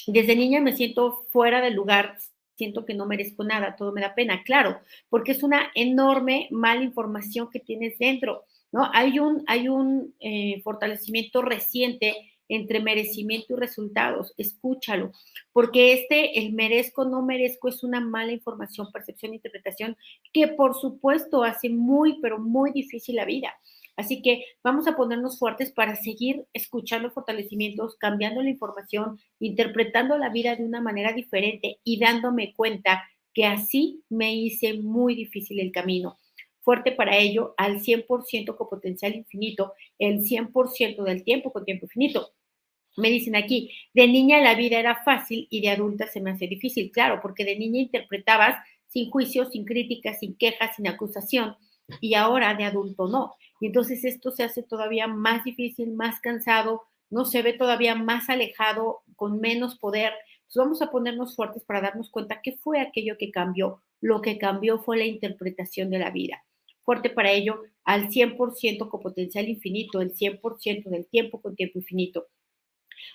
desde 0.07 0.35
niña 0.35 0.61
me 0.61 0.75
siento 0.75 1.27
fuera 1.31 1.61
del 1.61 1.75
lugar, 1.75 2.17
siento 2.55 2.85
que 2.85 2.95
no 2.95 3.05
merezco 3.05 3.43
nada, 3.43 3.75
todo 3.75 3.91
me 3.91 4.01
da 4.01 4.15
pena, 4.15 4.41
claro, 4.43 4.79
porque 5.09 5.31
es 5.33 5.43
una 5.43 5.71
enorme 5.75 6.47
mala 6.49 6.83
información 6.83 7.49
que 7.51 7.59
tienes 7.59 7.99
dentro, 7.99 8.45
¿no? 8.71 8.89
Hay 8.93 9.19
un, 9.19 9.43
hay 9.45 9.69
un 9.69 10.15
eh, 10.19 10.59
fortalecimiento 10.63 11.43
reciente 11.43 12.15
entre 12.49 12.81
merecimiento 12.81 13.53
y 13.53 13.59
resultados. 13.59 14.33
Escúchalo, 14.37 15.11
porque 15.53 15.93
este, 15.93 16.39
el 16.39 16.53
merezco, 16.53 17.05
no 17.05 17.21
merezco, 17.21 17.69
es 17.69 17.83
una 17.83 18.01
mala 18.01 18.33
información, 18.33 18.91
percepción, 18.91 19.33
interpretación, 19.33 19.95
que 20.33 20.49
por 20.49 20.75
supuesto 20.75 21.43
hace 21.43 21.69
muy, 21.69 22.19
pero 22.21 22.39
muy 22.39 22.71
difícil 22.71 23.15
la 23.15 23.25
vida. 23.25 23.53
Así 23.95 24.21
que 24.21 24.45
vamos 24.63 24.87
a 24.87 24.95
ponernos 24.95 25.39
fuertes 25.39 25.71
para 25.71 25.95
seguir 25.95 26.45
escuchando 26.53 27.11
fortalecimientos, 27.11 27.97
cambiando 27.97 28.41
la 28.41 28.49
información, 28.49 29.19
interpretando 29.39 30.17
la 30.17 30.29
vida 30.29 30.55
de 30.55 30.63
una 30.63 30.81
manera 30.81 31.13
diferente 31.13 31.79
y 31.83 31.99
dándome 31.99 32.53
cuenta 32.53 33.03
que 33.33 33.45
así 33.45 34.03
me 34.09 34.33
hice 34.33 34.73
muy 34.75 35.15
difícil 35.15 35.59
el 35.59 35.71
camino 35.71 36.17
fuerte 36.69 36.91
para 36.91 37.17
ello 37.17 37.55
al 37.57 37.79
100% 37.81 38.55
con 38.55 38.69
potencial 38.69 39.15
infinito, 39.15 39.73
el 39.97 40.21
100% 40.21 41.03
del 41.03 41.23
tiempo 41.23 41.51
con 41.51 41.65
tiempo 41.65 41.87
infinito. 41.87 42.31
Me 42.99 43.09
dicen 43.09 43.35
aquí, 43.35 43.71
de 43.93 44.07
niña 44.07 44.39
la 44.39 44.55
vida 44.55 44.79
era 44.79 45.03
fácil 45.03 45.47
y 45.49 45.61
de 45.61 45.69
adulta 45.69 46.07
se 46.07 46.21
me 46.21 46.31
hace 46.31 46.47
difícil, 46.47 46.91
claro, 46.91 47.19
porque 47.21 47.45
de 47.45 47.57
niña 47.57 47.81
interpretabas 47.81 48.57
sin 48.87 49.09
juicio, 49.09 49.45
sin 49.45 49.65
crítica, 49.65 50.13
sin 50.13 50.35
queja, 50.35 50.73
sin 50.73 50.87
acusación, 50.87 51.55
y 52.01 52.13
ahora 52.15 52.53
de 52.55 52.65
adulto 52.65 53.07
no. 53.07 53.33
Y 53.59 53.67
entonces 53.67 54.03
esto 54.05 54.31
se 54.31 54.43
hace 54.43 54.63
todavía 54.63 55.07
más 55.07 55.43
difícil, 55.43 55.91
más 55.91 56.19
cansado, 56.19 56.83
no 57.09 57.25
se 57.25 57.41
ve 57.41 57.53
todavía 57.53 57.95
más 57.95 58.29
alejado, 58.29 59.01
con 59.15 59.39
menos 59.39 59.77
poder. 59.77 60.13
Entonces 60.39 60.55
vamos 60.55 60.81
a 60.81 60.91
ponernos 60.91 61.35
fuertes 61.35 61.63
para 61.63 61.81
darnos 61.81 62.09
cuenta 62.09 62.41
qué 62.43 62.57
fue 62.57 62.79
aquello 62.79 63.17
que 63.17 63.31
cambió. 63.31 63.81
Lo 64.01 64.21
que 64.21 64.37
cambió 64.37 64.79
fue 64.79 64.97
la 64.97 65.05
interpretación 65.05 65.89
de 65.89 65.99
la 65.99 66.11
vida. 66.11 66.43
Fuerte 66.83 67.09
para 67.09 67.31
ello 67.31 67.63
al 67.83 68.09
100% 68.09 68.89
con 68.89 69.01
potencial 69.01 69.47
infinito, 69.49 70.01
el 70.01 70.13
100% 70.13 70.89
del 70.89 71.07
tiempo 71.07 71.41
con 71.41 71.55
tiempo 71.55 71.79
infinito. 71.79 72.27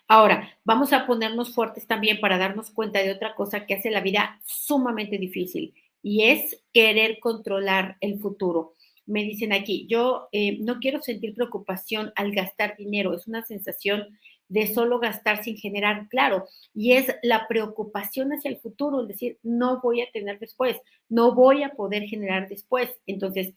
Ahora, 0.08 0.56
vamos 0.64 0.92
a 0.92 1.06
ponernos 1.06 1.54
fuertes 1.54 1.86
también 1.86 2.20
para 2.20 2.38
darnos 2.38 2.70
cuenta 2.70 3.00
de 3.00 3.12
otra 3.12 3.34
cosa 3.34 3.66
que 3.66 3.74
hace 3.74 3.90
la 3.90 4.00
vida 4.00 4.40
sumamente 4.44 5.18
difícil 5.18 5.74
y 6.02 6.24
es 6.24 6.62
querer 6.72 7.18
controlar 7.20 7.96
el 8.00 8.18
futuro. 8.18 8.74
Me 9.06 9.22
dicen 9.22 9.52
aquí, 9.52 9.86
yo 9.88 10.28
eh, 10.32 10.58
no 10.60 10.78
quiero 10.78 11.02
sentir 11.02 11.34
preocupación 11.34 12.12
al 12.16 12.32
gastar 12.32 12.76
dinero, 12.76 13.14
es 13.14 13.26
una 13.26 13.44
sensación 13.44 14.18
de 14.48 14.72
solo 14.72 14.98
gastar 14.98 15.42
sin 15.42 15.56
generar, 15.56 16.08
claro, 16.08 16.46
y 16.74 16.92
es 16.92 17.14
la 17.22 17.48
preocupación 17.48 18.32
hacia 18.32 18.50
el 18.50 18.58
futuro, 18.58 19.02
es 19.02 19.08
decir, 19.08 19.38
no 19.42 19.80
voy 19.80 20.02
a 20.02 20.10
tener 20.12 20.38
después, 20.38 20.76
no 21.08 21.34
voy 21.34 21.62
a 21.62 21.70
poder 21.70 22.04
generar 22.04 22.48
después. 22.48 22.90
Entonces, 23.06 23.54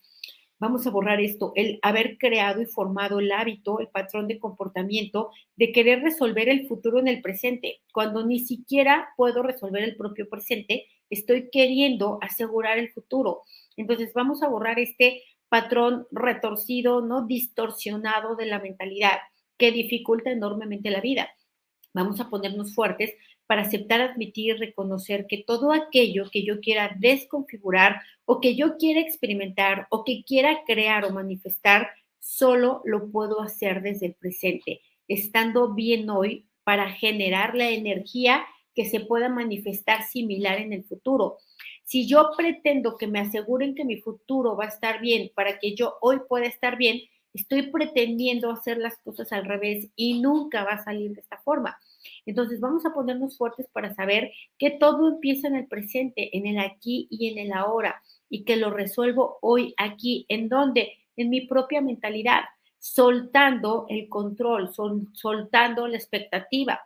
vamos 0.60 0.88
a 0.88 0.90
borrar 0.90 1.22
esto, 1.22 1.52
el 1.56 1.80
haber 1.82 2.18
creado 2.18 2.62
y 2.62 2.66
formado 2.66 3.20
el 3.20 3.32
hábito, 3.32 3.80
el 3.80 3.88
patrón 3.88 4.28
de 4.28 4.40
comportamiento 4.40 5.32
de 5.56 5.72
querer 5.72 6.02
resolver 6.02 6.50
el 6.50 6.68
futuro 6.68 7.00
en 7.00 7.08
el 7.08 7.22
presente, 7.22 7.82
cuando 7.94 8.26
ni 8.26 8.40
siquiera 8.40 9.10
puedo 9.18 9.44
resolver 9.44 9.84
el 9.84 9.96
propio 9.96 10.30
presente, 10.30 10.86
estoy 11.10 11.50
queriendo 11.52 12.18
asegurar 12.22 12.78
el 12.78 12.92
futuro. 12.92 13.44
Entonces, 13.76 14.12
vamos 14.14 14.44
a 14.44 14.48
borrar 14.48 14.80
este 14.80 15.24
patrón 15.50 16.08
retorcido, 16.12 17.02
no 17.02 17.26
distorsionado 17.26 18.36
de 18.36 18.48
la 18.48 18.60
mentalidad 18.60 19.18
que 19.58 19.72
dificulta 19.72 20.32
enormemente 20.32 20.90
la 20.90 21.02
vida. 21.02 21.30
Vamos 21.94 22.20
a 22.20 22.30
ponernos 22.30 22.76
fuertes 22.76 23.14
para 23.48 23.64
aceptar, 23.64 24.02
admitir 24.02 24.58
reconocer 24.58 25.26
que 25.26 25.44
todo 25.46 25.72
aquello 25.72 26.30
que 26.30 26.44
yo 26.44 26.60
quiera 26.60 26.96
desconfigurar 27.00 28.02
o 28.26 28.42
que 28.42 28.56
yo 28.56 28.78
quiera 28.78 29.00
experimentar 29.00 29.88
o 29.90 30.04
que 30.04 30.24
quiera 30.24 30.64
crear 30.66 31.06
o 31.06 31.12
manifestar, 31.12 31.90
solo 32.20 32.82
lo 32.84 33.10
puedo 33.10 33.42
hacer 33.42 33.82
desde 33.82 34.08
el 34.08 34.14
presente, 34.14 34.82
estando 35.08 35.74
bien 35.74 36.10
hoy 36.10 36.46
para 36.64 36.92
generar 36.92 37.56
la 37.56 37.70
energía 37.70 38.46
que 38.76 38.86
se 38.86 39.00
pueda 39.00 39.30
manifestar 39.30 40.04
similar 40.04 40.60
en 40.60 40.74
el 40.74 40.84
futuro. 40.84 41.38
Si 41.84 42.06
yo 42.06 42.32
pretendo 42.36 42.98
que 42.98 43.08
me 43.08 43.20
aseguren 43.20 43.74
que 43.74 43.86
mi 43.86 44.02
futuro 44.02 44.58
va 44.58 44.66
a 44.66 44.68
estar 44.68 45.00
bien 45.00 45.32
para 45.34 45.58
que 45.58 45.74
yo 45.74 45.96
hoy 46.02 46.20
pueda 46.28 46.46
estar 46.46 46.78
bien, 46.78 47.00
estoy 47.34 47.72
pretendiendo 47.72 48.52
hacer 48.52 48.78
las 48.78 48.98
cosas 48.98 49.32
al 49.32 49.46
revés 49.46 49.88
y 49.96 50.20
nunca 50.20 50.64
va 50.66 50.72
a 50.72 50.84
salir 50.84 51.14
de 51.14 51.22
esta 51.22 51.38
forma. 51.38 51.80
Entonces 52.26 52.60
vamos 52.60 52.86
a 52.86 52.94
ponernos 52.94 53.38
fuertes 53.38 53.68
para 53.72 53.94
saber 53.94 54.32
que 54.58 54.72
todo 54.72 55.10
empieza 55.10 55.48
en 55.48 55.56
el 55.56 55.68
presente, 55.68 56.36
en 56.38 56.48
el 56.48 56.60
aquí 56.60 57.08
y 57.10 57.30
en 57.30 57.38
el 57.38 57.54
ahora, 57.54 58.02
y 58.30 58.44
que 58.44 58.56
lo 58.58 58.72
resuelvo 58.72 59.38
hoy 59.42 59.74
aquí, 59.78 60.26
en 60.30 60.50
donde, 60.50 60.94
en 61.16 61.30
mi 61.30 61.48
propia 61.48 61.82
mentalidad, 61.82 62.42
soltando 62.80 63.86
el 63.90 64.08
control, 64.08 64.72
soltando 65.14 65.88
la 65.88 65.98
expectativa, 65.98 66.82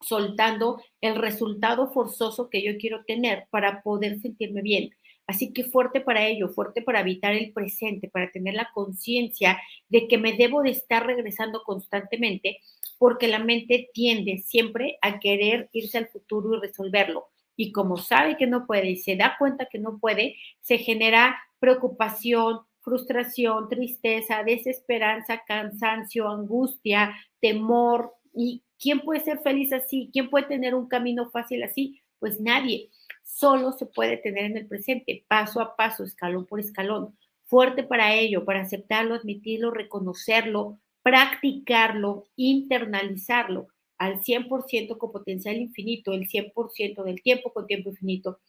soltando 0.00 0.82
el 1.00 1.16
resultado 1.16 1.88
forzoso 1.88 2.48
que 2.50 2.62
yo 2.62 2.76
quiero 2.78 3.04
tener 3.04 3.46
para 3.50 3.82
poder 3.82 4.20
sentirme 4.20 4.62
bien. 4.62 4.90
Así 5.26 5.52
que 5.52 5.64
fuerte 5.64 6.00
para 6.00 6.26
ello, 6.26 6.48
fuerte 6.48 6.82
para 6.82 7.00
evitar 7.00 7.34
el 7.34 7.52
presente, 7.52 8.08
para 8.08 8.30
tener 8.30 8.54
la 8.54 8.70
conciencia 8.72 9.58
de 9.88 10.06
que 10.06 10.18
me 10.18 10.34
debo 10.34 10.62
de 10.62 10.70
estar 10.70 11.04
regresando 11.04 11.62
constantemente, 11.64 12.60
porque 12.98 13.28
la 13.28 13.38
mente 13.38 13.90
tiende 13.92 14.38
siempre 14.38 14.98
a 15.02 15.18
querer 15.18 15.68
irse 15.72 15.98
al 15.98 16.08
futuro 16.08 16.56
y 16.56 16.60
resolverlo. 16.60 17.28
Y 17.56 17.72
como 17.72 17.96
sabe 17.96 18.36
que 18.36 18.46
no 18.46 18.66
puede 18.66 18.90
y 18.90 18.96
se 18.96 19.16
da 19.16 19.36
cuenta 19.38 19.68
que 19.70 19.78
no 19.78 19.98
puede, 19.98 20.36
se 20.60 20.78
genera 20.78 21.36
preocupación, 21.58 22.60
frustración, 22.80 23.68
tristeza, 23.68 24.44
desesperanza, 24.44 25.42
cansancio, 25.46 26.28
angustia, 26.28 27.16
temor. 27.40 28.12
¿Y 28.34 28.62
quién 28.78 29.00
puede 29.00 29.20
ser 29.20 29.40
feliz 29.40 29.72
así? 29.72 30.10
¿Quién 30.12 30.30
puede 30.30 30.46
tener 30.46 30.74
un 30.74 30.86
camino 30.86 31.30
fácil 31.30 31.62
así? 31.62 32.02
Pues 32.18 32.40
nadie 32.40 32.90
solo 33.22 33.72
se 33.72 33.86
puede 33.86 34.16
tener 34.18 34.44
en 34.44 34.56
el 34.56 34.66
presente, 34.66 35.24
paso 35.28 35.60
a 35.60 35.76
paso, 35.76 36.04
escalón 36.04 36.46
por 36.46 36.60
escalón. 36.60 37.16
Fuerte 37.44 37.82
para 37.82 38.14
ello, 38.14 38.44
para 38.44 38.62
aceptarlo, 38.62 39.14
admitirlo, 39.14 39.70
reconocerlo, 39.70 40.80
practicarlo, 41.06 42.26
internalizarlo 42.34 43.68
al 43.96 44.18
100% 44.22 44.98
con 44.98 45.12
potencial 45.12 45.54
infinito, 45.54 46.12
el 46.12 46.26
100% 46.28 47.04
del 47.04 47.22
tiempo 47.22 47.52
con 47.52 47.64
tiempo 47.68 47.90
infinito. 47.90 48.40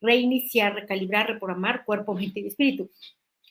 Reiniciar, 0.00 0.74
recalibrar, 0.74 1.26
reprogramar 1.26 1.84
cuerpo, 1.84 2.14
mente 2.14 2.40
y 2.40 2.46
espíritu. 2.46 2.90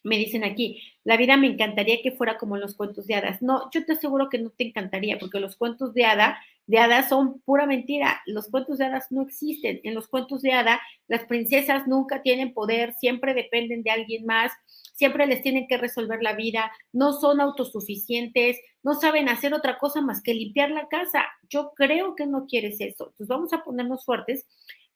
Me 0.05 0.17
dicen 0.17 0.43
aquí, 0.43 0.81
la 1.03 1.17
vida 1.17 1.35
me 1.35 1.47
encantaría 1.47 2.01
que 2.01 2.12
fuera 2.12 2.38
como 2.38 2.57
los 2.57 2.75
cuentos 2.75 3.07
de 3.07 3.15
hadas. 3.15 3.41
No, 3.41 3.69
yo 3.74 3.85
te 3.85 3.93
aseguro 3.93 4.29
que 4.29 4.39
no 4.39 4.51
te 4.51 4.67
encantaría, 4.67 5.17
porque 5.19 5.39
los 5.39 5.57
cuentos 5.57 5.93
de 5.93 6.05
hadas 6.05 6.38
de 6.67 6.79
hadas 6.79 7.09
son 7.09 7.41
pura 7.41 7.65
mentira. 7.65 8.21
Los 8.25 8.50
cuentos 8.50 8.77
de 8.77 8.85
hadas 8.85 9.12
no 9.12 9.21
existen. 9.21 9.79
En 9.83 9.93
los 9.93 10.07
cuentos 10.07 10.41
de 10.41 10.53
hadas, 10.53 10.79
las 11.07 11.25
princesas 11.25 11.88
nunca 11.88 12.21
tienen 12.21 12.53
poder, 12.53 12.93
siempre 12.93 13.33
dependen 13.33 13.83
de 13.83 13.91
alguien 13.91 14.25
más, 14.25 14.51
siempre 14.93 15.27
les 15.27 15.41
tienen 15.41 15.67
que 15.67 15.77
resolver 15.77 16.21
la 16.24 16.33
vida, 16.33 16.71
no 16.91 17.13
son 17.13 17.39
autosuficientes, 17.41 18.57
no 18.81 18.95
saben 18.95 19.29
hacer 19.29 19.53
otra 19.53 19.77
cosa 19.77 20.01
más 20.01 20.21
que 20.21 20.33
limpiar 20.33 20.71
la 20.71 20.88
casa. 20.88 21.25
Yo 21.50 21.74
creo 21.75 22.15
que 22.15 22.25
no 22.25 22.47
quieres 22.47 22.81
eso. 22.81 23.05
Entonces 23.05 23.27
vamos 23.27 23.53
a 23.53 23.63
ponernos 23.63 24.03
fuertes 24.05 24.47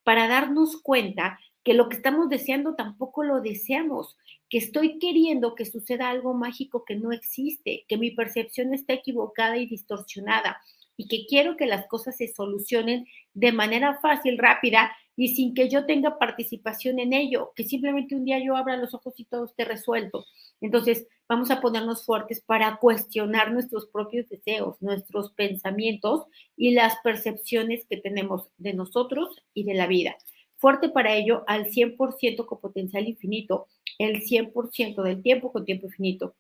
para 0.03 0.27
darnos 0.27 0.81
cuenta 0.81 1.39
que 1.63 1.73
lo 1.73 1.89
que 1.89 1.97
estamos 1.97 2.29
deseando 2.29 2.75
tampoco 2.75 3.23
lo 3.23 3.41
deseamos, 3.41 4.17
que 4.49 4.57
estoy 4.57 4.99
queriendo 4.99 5.55
que 5.55 5.65
suceda 5.65 6.09
algo 6.09 6.33
mágico 6.33 6.83
que 6.85 6.95
no 6.95 7.11
existe, 7.11 7.85
que 7.87 7.97
mi 7.97 8.11
percepción 8.11 8.73
está 8.73 8.93
equivocada 8.93 9.57
y 9.57 9.67
distorsionada 9.67 10.59
y 10.97 11.07
que 11.07 11.25
quiero 11.27 11.55
que 11.55 11.65
las 11.65 11.87
cosas 11.87 12.17
se 12.17 12.27
solucionen 12.27 13.05
de 13.33 13.51
manera 13.53 13.99
fácil, 14.01 14.37
rápida 14.37 14.91
y 15.15 15.35
sin 15.35 15.53
que 15.53 15.69
yo 15.69 15.85
tenga 15.85 16.17
participación 16.17 16.99
en 16.99 17.13
ello, 17.13 17.51
que 17.55 17.63
simplemente 17.63 18.15
un 18.15 18.25
día 18.25 18.39
yo 18.43 18.55
abra 18.55 18.77
los 18.77 18.93
ojos 18.93 19.13
y 19.17 19.25
todo 19.25 19.45
esté 19.45 19.65
resuelto. 19.65 20.25
Entonces, 20.61 21.07
vamos 21.27 21.51
a 21.51 21.61
ponernos 21.61 22.05
fuertes 22.05 22.41
para 22.41 22.77
cuestionar 22.77 23.51
nuestros 23.51 23.85
propios 23.87 24.27
deseos, 24.29 24.81
nuestros 24.81 25.31
pensamientos 25.33 26.25
y 26.57 26.71
las 26.71 26.95
percepciones 27.03 27.85
que 27.85 27.97
tenemos 27.97 28.49
de 28.57 28.73
nosotros 28.73 29.41
y 29.53 29.63
de 29.63 29.75
la 29.75 29.87
vida. 29.87 30.15
Fuerte 30.59 30.89
para 30.89 31.15
ello 31.15 31.43
al 31.47 31.71
100% 31.71 32.45
con 32.45 32.61
potencial 32.61 33.07
infinito, 33.07 33.67
el 33.97 34.21
100% 34.21 35.01
del 35.01 35.23
tiempo 35.23 35.51
con 35.51 35.65
tiempo 35.65 35.87
infinito 35.87 36.35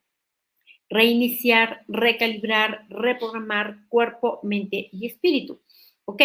reiniciar, 0.89 1.83
recalibrar, 1.87 2.85
reprogramar 2.89 3.87
cuerpo, 3.87 4.39
mente 4.43 4.89
y 4.91 5.05
espíritu. 5.05 5.61
Ok, 6.05 6.21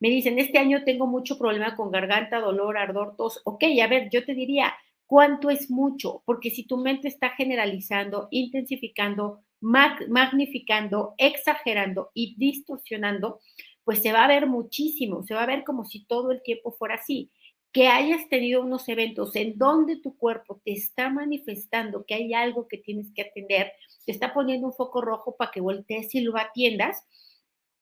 me 0.00 0.10
dicen, 0.10 0.38
este 0.38 0.58
año 0.58 0.84
tengo 0.84 1.06
mucho 1.06 1.36
problema 1.38 1.74
con 1.74 1.90
garganta, 1.90 2.38
dolor, 2.38 2.78
ardor, 2.78 3.16
tos. 3.16 3.40
Ok, 3.44 3.64
a 3.82 3.86
ver, 3.88 4.08
yo 4.10 4.24
te 4.24 4.34
diría, 4.34 4.74
¿cuánto 5.06 5.50
es 5.50 5.70
mucho? 5.70 6.22
Porque 6.24 6.50
si 6.50 6.64
tu 6.64 6.76
mente 6.76 7.08
está 7.08 7.30
generalizando, 7.30 8.28
intensificando, 8.30 9.42
magnificando, 9.60 11.14
exagerando 11.18 12.12
y 12.14 12.36
distorsionando, 12.38 13.40
pues 13.88 14.02
se 14.02 14.12
va 14.12 14.24
a 14.24 14.28
ver 14.28 14.46
muchísimo, 14.46 15.22
se 15.22 15.32
va 15.32 15.44
a 15.44 15.46
ver 15.46 15.64
como 15.64 15.86
si 15.86 16.04
todo 16.04 16.30
el 16.30 16.42
tiempo 16.42 16.72
fuera 16.72 16.96
así 16.96 17.30
que 17.72 17.88
hayas 17.88 18.28
tenido 18.28 18.60
unos 18.60 18.86
eventos 18.90 19.34
en 19.34 19.56
donde 19.56 19.96
tu 19.96 20.14
cuerpo 20.18 20.60
te 20.62 20.72
está 20.72 21.08
manifestando 21.08 22.04
que 22.04 22.12
hay 22.16 22.34
algo 22.34 22.68
que 22.68 22.76
tienes 22.76 23.10
que 23.14 23.22
atender, 23.22 23.72
te 24.04 24.12
está 24.12 24.34
poniendo 24.34 24.66
un 24.66 24.74
foco 24.74 25.00
rojo 25.00 25.36
para 25.38 25.50
que 25.50 25.62
voltees 25.62 26.14
y 26.14 26.20
lo 26.20 26.36
atiendas, 26.36 27.02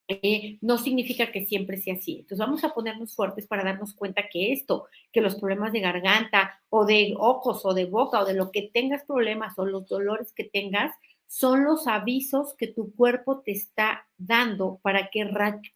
eh, 0.07 0.59
no 0.61 0.79
significa 0.79 1.33
que 1.33 1.45
siempre 1.45 1.77
sea 1.79 1.95
así. 1.95 2.21
Entonces 2.21 2.39
vamos 2.39 2.63
a 2.63 2.73
ponernos 2.73 3.17
fuertes 3.17 3.49
para 3.49 3.65
darnos 3.65 3.93
cuenta 3.93 4.29
que 4.31 4.53
esto, 4.53 4.87
que 5.11 5.21
los 5.21 5.35
problemas 5.35 5.73
de 5.73 5.81
garganta 5.81 6.61
o 6.69 6.85
de 6.85 7.15
ojos 7.19 7.67
o 7.67 7.75
de 7.75 7.87
boca 7.87 8.21
o 8.21 8.25
de 8.25 8.35
lo 8.35 8.53
que 8.53 8.71
tengas 8.73 9.03
problemas 9.05 9.59
o 9.59 9.67
los 9.67 9.89
dolores 9.89 10.33
que 10.33 10.45
tengas, 10.45 10.95
son 11.27 11.65
los 11.65 11.87
avisos 11.87 12.55
que 12.55 12.69
tu 12.69 12.95
cuerpo 12.95 13.41
te 13.41 13.53
está 13.53 14.07
dando 14.17 14.79
para 14.83 15.09
que 15.11 15.29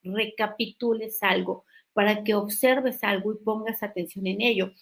recapitules 0.02 1.22
algo, 1.22 1.64
para 1.92 2.22
que 2.22 2.34
observes 2.34 3.02
algo 3.02 3.32
y 3.32 3.44
pongas 3.44 3.82
atención 3.82 4.26
en 4.26 4.40
ello. 4.40 4.72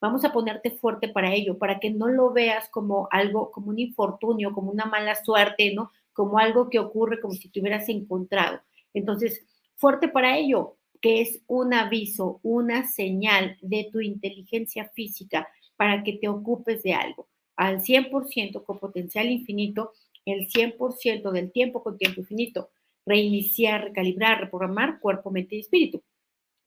Vamos 0.00 0.24
a 0.24 0.32
ponerte 0.32 0.70
fuerte 0.70 1.08
para 1.08 1.32
ello, 1.32 1.58
para 1.58 1.80
que 1.80 1.90
no 1.90 2.08
lo 2.08 2.32
veas 2.32 2.68
como 2.68 3.08
algo, 3.10 3.50
como 3.50 3.70
un 3.70 3.78
infortunio, 3.78 4.52
como 4.52 4.70
una 4.70 4.84
mala 4.84 5.14
suerte, 5.14 5.72
¿no? 5.74 5.90
Como 6.12 6.38
algo 6.38 6.68
que 6.68 6.78
ocurre 6.78 7.20
como 7.20 7.34
si 7.34 7.48
te 7.48 7.60
hubieras 7.60 7.88
encontrado. 7.88 8.60
Entonces, 8.92 9.44
fuerte 9.76 10.08
para 10.08 10.36
ello, 10.36 10.76
que 11.00 11.20
es 11.20 11.40
un 11.46 11.74
aviso, 11.74 12.40
una 12.42 12.86
señal 12.88 13.56
de 13.62 13.88
tu 13.90 14.00
inteligencia 14.00 14.90
física 14.94 15.48
para 15.76 16.02
que 16.02 16.14
te 16.14 16.28
ocupes 16.28 16.82
de 16.82 16.94
algo. 16.94 17.28
Al 17.56 17.82
100% 17.82 18.64
con 18.64 18.78
potencial 18.78 19.30
infinito, 19.30 19.92
el 20.28 20.48
100% 20.48 21.30
del 21.30 21.52
tiempo 21.52 21.82
con 21.82 21.98
tiempo 21.98 22.20
infinito. 22.20 22.70
Reiniciar, 23.06 23.84
recalibrar, 23.84 24.40
reprogramar 24.40 25.00
cuerpo, 25.00 25.30
mente 25.30 25.56
y 25.56 25.60
espíritu. 25.60 26.02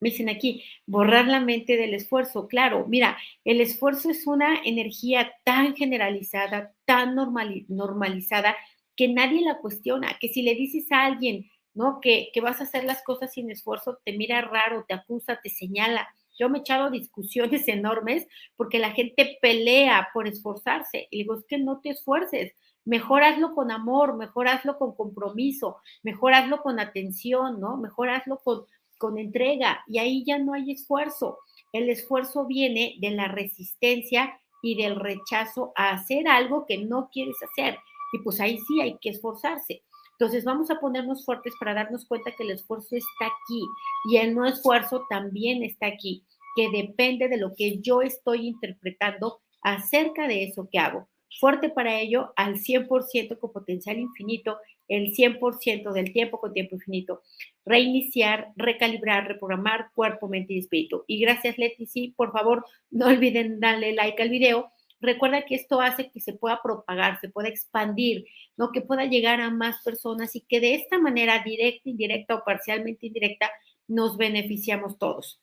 Me 0.01 0.09
dicen 0.09 0.29
aquí, 0.29 0.63
borrar 0.87 1.27
la 1.27 1.39
mente 1.39 1.77
del 1.77 1.93
esfuerzo. 1.93 2.47
Claro, 2.47 2.87
mira, 2.87 3.17
el 3.45 3.61
esfuerzo 3.61 4.09
es 4.09 4.25
una 4.25 4.59
energía 4.65 5.31
tan 5.43 5.75
generalizada, 5.75 6.73
tan 6.85 7.15
normalizada, 7.15 8.55
que 8.95 9.07
nadie 9.07 9.41
la 9.41 9.59
cuestiona, 9.59 10.17
que 10.19 10.27
si 10.27 10.41
le 10.41 10.55
dices 10.55 10.91
a 10.91 11.05
alguien, 11.05 11.51
¿no? 11.75 11.99
Que, 12.01 12.29
que 12.33 12.41
vas 12.41 12.59
a 12.59 12.63
hacer 12.63 12.83
las 12.83 13.03
cosas 13.03 13.33
sin 13.33 13.51
esfuerzo, 13.51 13.99
te 14.03 14.13
mira 14.17 14.41
raro, 14.41 14.85
te 14.87 14.95
acusa, 14.95 15.39
te 15.41 15.49
señala. 15.49 16.07
Yo 16.37 16.49
me 16.49 16.57
he 16.57 16.61
echado 16.61 16.89
discusiones 16.89 17.67
enormes 17.67 18.27
porque 18.55 18.79
la 18.79 18.91
gente 18.91 19.37
pelea 19.39 20.09
por 20.13 20.27
esforzarse. 20.27 21.07
Y 21.11 21.19
digo, 21.19 21.35
es 21.35 21.45
que 21.45 21.59
no 21.59 21.79
te 21.79 21.89
esfuerces, 21.89 22.53
mejor 22.85 23.23
hazlo 23.23 23.53
con 23.53 23.71
amor, 23.71 24.17
mejor 24.17 24.47
hazlo 24.47 24.77
con 24.77 24.95
compromiso, 24.95 25.77
mejor 26.03 26.33
hazlo 26.33 26.61
con 26.61 26.79
atención, 26.79 27.59
¿no? 27.59 27.77
Mejor 27.77 28.09
hazlo 28.09 28.39
con, 28.43 28.65
con 28.97 29.17
entrega. 29.17 29.83
Y 29.87 29.99
ahí 29.99 30.23
ya 30.25 30.37
no 30.37 30.53
hay 30.53 30.71
esfuerzo. 30.71 31.39
El 31.73 31.89
esfuerzo 31.89 32.45
viene 32.45 32.95
de 32.99 33.11
la 33.11 33.27
resistencia 33.27 34.39
y 34.61 34.75
del 34.75 34.95
rechazo 34.95 35.71
a 35.75 35.91
hacer 35.91 36.27
algo 36.27 36.65
que 36.65 36.77
no 36.77 37.09
quieres 37.11 37.37
hacer. 37.41 37.77
Y 38.13 38.19
pues 38.19 38.39
ahí 38.39 38.59
sí 38.67 38.81
hay 38.81 38.97
que 38.99 39.09
esforzarse. 39.09 39.83
Entonces 40.21 40.43
vamos 40.43 40.69
a 40.69 40.79
ponernos 40.79 41.25
fuertes 41.25 41.53
para 41.59 41.73
darnos 41.73 42.05
cuenta 42.05 42.31
que 42.31 42.43
el 42.43 42.51
esfuerzo 42.51 42.95
está 42.95 43.25
aquí 43.25 43.65
y 44.07 44.17
el 44.17 44.35
no 44.35 44.45
esfuerzo 44.45 45.03
también 45.09 45.63
está 45.63 45.87
aquí, 45.87 46.23
que 46.55 46.69
depende 46.69 47.27
de 47.27 47.37
lo 47.37 47.55
que 47.55 47.79
yo 47.79 48.03
estoy 48.03 48.47
interpretando 48.47 49.41
acerca 49.63 50.27
de 50.27 50.43
eso 50.43 50.67
que 50.71 50.77
hago. 50.77 51.09
Fuerte 51.39 51.69
para 51.69 51.99
ello 51.99 52.33
al 52.35 52.55
100% 52.55 53.39
con 53.39 53.51
potencial 53.51 53.97
infinito, 53.97 54.57
el 54.87 55.13
100% 55.13 55.93
del 55.93 56.11
tiempo 56.11 56.39
con 56.39 56.53
tiempo 56.53 56.75
infinito. 56.75 57.21
Reiniciar, 57.65 58.51
recalibrar, 58.55 59.27
reprogramar 59.27 59.91
cuerpo, 59.95 60.27
mente 60.27 60.53
y 60.53 60.59
espíritu. 60.59 61.03
Y 61.07 61.19
gracias 61.19 61.57
Leti, 61.57 61.85
sí, 61.85 62.13
por 62.15 62.31
favor, 62.31 62.65
no 62.91 63.07
olviden 63.07 63.59
darle 63.59 63.93
like 63.93 64.21
al 64.21 64.29
video 64.29 64.71
Recuerda 65.01 65.45
que 65.45 65.55
esto 65.55 65.81
hace 65.81 66.11
que 66.11 66.21
se 66.21 66.33
pueda 66.33 66.61
propagar, 66.61 67.19
se 67.19 67.29
pueda 67.29 67.49
expandir, 67.49 68.25
¿no? 68.55 68.71
que 68.71 68.81
pueda 68.81 69.05
llegar 69.05 69.41
a 69.41 69.49
más 69.49 69.81
personas 69.83 70.35
y 70.35 70.41
que 70.41 70.59
de 70.59 70.75
esta 70.75 70.99
manera, 70.99 71.41
directa, 71.43 71.89
indirecta 71.89 72.35
o 72.35 72.43
parcialmente 72.43 73.07
indirecta, 73.07 73.51
nos 73.87 74.15
beneficiamos 74.15 74.99
todos. 74.99 75.41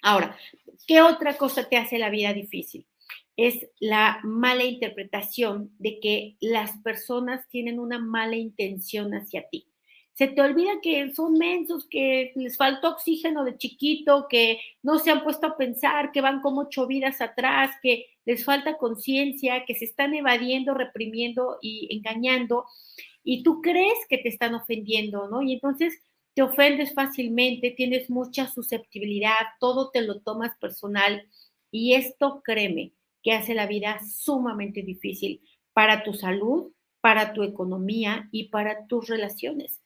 Ahora, 0.00 0.36
¿qué 0.86 1.02
otra 1.02 1.36
cosa 1.36 1.68
te 1.68 1.76
hace 1.76 1.98
la 1.98 2.08
vida 2.08 2.32
difícil? 2.32 2.86
Es 3.36 3.68
la 3.80 4.20
mala 4.22 4.64
interpretación 4.64 5.70
de 5.78 5.98
que 6.00 6.36
las 6.40 6.78
personas 6.82 7.48
tienen 7.48 7.78
una 7.78 7.98
mala 7.98 8.36
intención 8.36 9.12
hacia 9.12 9.48
ti 9.48 9.66
se 10.14 10.28
te 10.28 10.40
olvida 10.40 10.80
que 10.80 11.12
son 11.12 11.34
mensos, 11.34 11.86
que 11.90 12.32
les 12.36 12.56
faltó 12.56 12.90
oxígeno 12.90 13.44
de 13.44 13.58
chiquito, 13.58 14.26
que 14.30 14.60
no 14.82 15.00
se 15.00 15.10
han 15.10 15.24
puesto 15.24 15.48
a 15.48 15.56
pensar, 15.56 16.12
que 16.12 16.20
van 16.20 16.40
como 16.40 16.62
ocho 16.62 16.86
vidas 16.86 17.20
atrás, 17.20 17.72
que 17.82 18.06
les 18.24 18.44
falta 18.44 18.78
conciencia, 18.78 19.64
que 19.66 19.74
se 19.74 19.84
están 19.84 20.14
evadiendo, 20.14 20.72
reprimiendo 20.72 21.58
y 21.60 21.88
engañando, 21.96 22.64
y 23.24 23.42
tú 23.42 23.60
crees 23.60 23.98
que 24.08 24.18
te 24.18 24.28
están 24.28 24.54
ofendiendo, 24.54 25.28
¿no? 25.28 25.42
Y 25.42 25.54
entonces 25.54 26.00
te 26.34 26.42
ofendes 26.42 26.94
fácilmente, 26.94 27.72
tienes 27.72 28.08
mucha 28.08 28.46
susceptibilidad, 28.46 29.34
todo 29.58 29.90
te 29.90 30.02
lo 30.02 30.20
tomas 30.20 30.56
personal, 30.60 31.28
y 31.72 31.94
esto, 31.94 32.40
créeme, 32.44 32.92
que 33.24 33.32
hace 33.32 33.54
la 33.54 33.66
vida 33.66 33.98
sumamente 34.06 34.82
difícil 34.82 35.40
para 35.72 36.04
tu 36.04 36.14
salud, 36.14 36.72
para 37.00 37.32
tu 37.32 37.42
economía 37.42 38.28
y 38.30 38.50
para 38.50 38.86
tus 38.86 39.08
relaciones. 39.08 39.80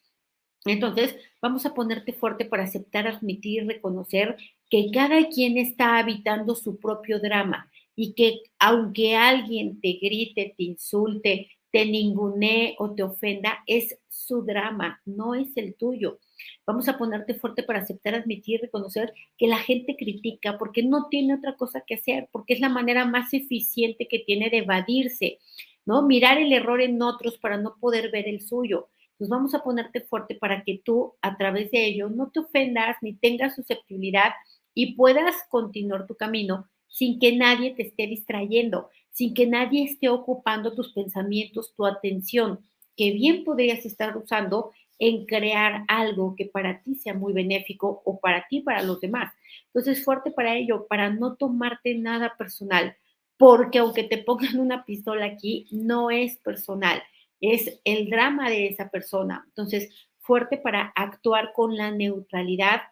Entonces, 0.66 1.16
vamos 1.40 1.64
a 1.64 1.72
ponerte 1.72 2.12
fuerte 2.12 2.44
para 2.44 2.64
aceptar, 2.64 3.06
admitir 3.06 3.66
reconocer 3.66 4.36
que 4.68 4.90
cada 4.92 5.28
quien 5.28 5.56
está 5.56 5.98
habitando 5.98 6.54
su 6.54 6.78
propio 6.78 7.20
drama 7.20 7.70
y 7.94 8.14
que 8.14 8.40
aunque 8.58 9.16
alguien 9.16 9.80
te 9.80 9.98
grite, 10.02 10.54
te 10.56 10.64
insulte, 10.64 11.48
te 11.70 11.84
ningune 11.84 12.76
o 12.78 12.94
te 12.94 13.02
ofenda, 13.02 13.58
es 13.66 13.98
su 14.08 14.42
drama, 14.42 15.00
no 15.04 15.34
es 15.34 15.56
el 15.56 15.74
tuyo. 15.74 16.18
Vamos 16.66 16.88
a 16.88 16.98
ponerte 16.98 17.34
fuerte 17.34 17.62
para 17.62 17.80
aceptar, 17.80 18.14
admitir 18.14 18.60
reconocer 18.60 19.12
que 19.36 19.48
la 19.48 19.58
gente 19.58 19.96
critica 19.96 20.58
porque 20.58 20.82
no 20.82 21.08
tiene 21.08 21.34
otra 21.34 21.56
cosa 21.56 21.82
que 21.86 21.94
hacer, 21.94 22.28
porque 22.32 22.54
es 22.54 22.60
la 22.60 22.68
manera 22.68 23.04
más 23.04 23.32
eficiente 23.34 24.08
que 24.08 24.20
tiene 24.20 24.50
de 24.50 24.58
evadirse, 24.58 25.38
¿no? 25.84 26.02
Mirar 26.02 26.38
el 26.38 26.52
error 26.52 26.80
en 26.80 27.00
otros 27.02 27.38
para 27.38 27.56
no 27.56 27.76
poder 27.80 28.10
ver 28.10 28.28
el 28.28 28.40
suyo 28.40 28.88
pues 29.18 29.28
vamos 29.28 29.52
a 29.52 29.64
ponerte 29.64 30.00
fuerte 30.00 30.36
para 30.36 30.62
que 30.62 30.80
tú 30.82 31.14
a 31.22 31.36
través 31.36 31.72
de 31.72 31.84
ello 31.86 32.08
no 32.08 32.30
te 32.30 32.38
ofendas 32.38 32.96
ni 33.02 33.14
tengas 33.14 33.56
susceptibilidad 33.56 34.30
y 34.74 34.94
puedas 34.94 35.34
continuar 35.50 36.06
tu 36.06 36.14
camino 36.14 36.68
sin 36.86 37.18
que 37.18 37.36
nadie 37.36 37.74
te 37.74 37.82
esté 37.82 38.06
distrayendo, 38.06 38.88
sin 39.18 39.34
que 39.34 39.46
nadie 39.46 39.82
esté 39.82 40.08
ocupando 40.08 40.74
tus 40.74 40.92
pensamientos, 40.92 41.74
tu 41.74 41.84
atención, 41.84 42.60
que 42.96 43.10
bien 43.10 43.42
podrías 43.42 43.84
estar 43.84 44.16
usando 44.16 44.70
en 45.00 45.26
crear 45.26 45.84
algo 45.88 46.36
que 46.36 46.46
para 46.46 46.82
ti 46.82 46.94
sea 46.94 47.14
muy 47.14 47.32
benéfico 47.32 48.00
o 48.04 48.20
para 48.20 48.46
ti, 48.48 48.60
para 48.60 48.82
los 48.82 49.00
demás. 49.00 49.32
Entonces, 49.66 50.04
fuerte 50.04 50.30
para 50.30 50.56
ello, 50.56 50.86
para 50.88 51.10
no 51.10 51.34
tomarte 51.34 51.96
nada 51.96 52.36
personal, 52.36 52.96
porque 53.36 53.78
aunque 53.78 54.04
te 54.04 54.18
pongan 54.18 54.60
una 54.60 54.84
pistola 54.84 55.26
aquí, 55.26 55.66
no 55.70 56.10
es 56.10 56.36
personal 56.38 57.02
es 57.40 57.80
el 57.84 58.08
drama 58.10 58.50
de 58.50 58.66
esa 58.68 58.90
persona. 58.90 59.44
Entonces, 59.48 59.90
fuerte 60.18 60.58
para 60.58 60.92
actuar 60.94 61.52
con 61.54 61.76
la 61.76 61.90
neutralidad 61.90 62.82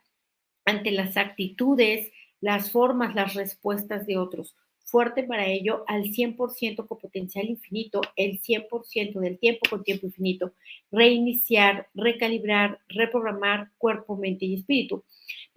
ante 0.64 0.90
las 0.90 1.16
actitudes, 1.16 2.12
las 2.40 2.70
formas, 2.70 3.14
las 3.14 3.34
respuestas 3.34 4.06
de 4.06 4.18
otros. 4.18 4.54
Fuerte 4.88 5.24
para 5.24 5.46
ello 5.46 5.82
al 5.88 6.04
100% 6.04 6.86
con 6.86 6.98
potencial 6.98 7.46
infinito, 7.46 8.00
el 8.14 8.40
100% 8.40 9.18
del 9.18 9.36
tiempo 9.36 9.68
con 9.68 9.82
tiempo 9.82 10.06
infinito. 10.06 10.52
Reiniciar, 10.92 11.88
recalibrar, 11.92 12.78
reprogramar 12.88 13.72
cuerpo, 13.78 14.16
mente 14.16 14.46
y 14.46 14.54
espíritu. 14.54 15.02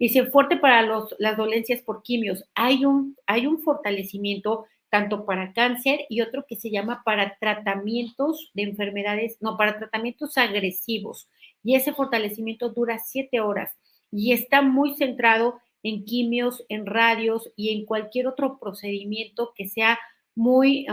Dice, 0.00 0.26
fuerte 0.26 0.56
para 0.56 0.82
los, 0.82 1.14
las 1.20 1.36
dolencias 1.36 1.80
por 1.80 2.02
quimios. 2.02 2.44
Hay 2.56 2.84
un, 2.84 3.16
hay 3.24 3.46
un 3.46 3.62
fortalecimiento 3.62 4.66
tanto 4.88 5.24
para 5.24 5.52
cáncer 5.52 6.00
y 6.08 6.22
otro 6.22 6.44
que 6.48 6.56
se 6.56 6.70
llama 6.70 7.02
para 7.04 7.36
tratamientos 7.38 8.50
de 8.54 8.64
enfermedades, 8.64 9.36
no, 9.40 9.56
para 9.56 9.78
tratamientos 9.78 10.36
agresivos. 10.38 11.28
Y 11.62 11.76
ese 11.76 11.92
fortalecimiento 11.92 12.70
dura 12.70 12.98
siete 12.98 13.38
horas 13.40 13.72
y 14.10 14.32
está 14.32 14.60
muy 14.60 14.96
centrado 14.96 15.60
en 15.82 16.04
quimios, 16.04 16.64
en 16.68 16.86
radios 16.86 17.50
y 17.56 17.70
en 17.70 17.86
cualquier 17.86 18.26
otro 18.26 18.58
procedimiento 18.58 19.52
que 19.54 19.68
sea 19.68 19.98
muy, 20.34 20.86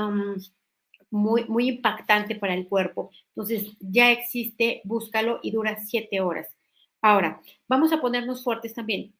muy, 1.10 1.46
muy 1.46 1.70
impactante 1.70 2.36
para 2.36 2.54
el 2.54 2.68
cuerpo. 2.68 3.12
Entonces, 3.30 3.76
ya 3.80 4.12
existe, 4.12 4.82
búscalo 4.84 5.40
y 5.44 5.52
dura 5.52 5.80
siete 5.86 6.22
horas. 6.22 6.48
Ahora, 7.02 7.42
vamos 7.68 7.94
a 7.94 8.02
ponernos 8.02 8.44
fuertes 8.44 8.74
también 8.74 9.14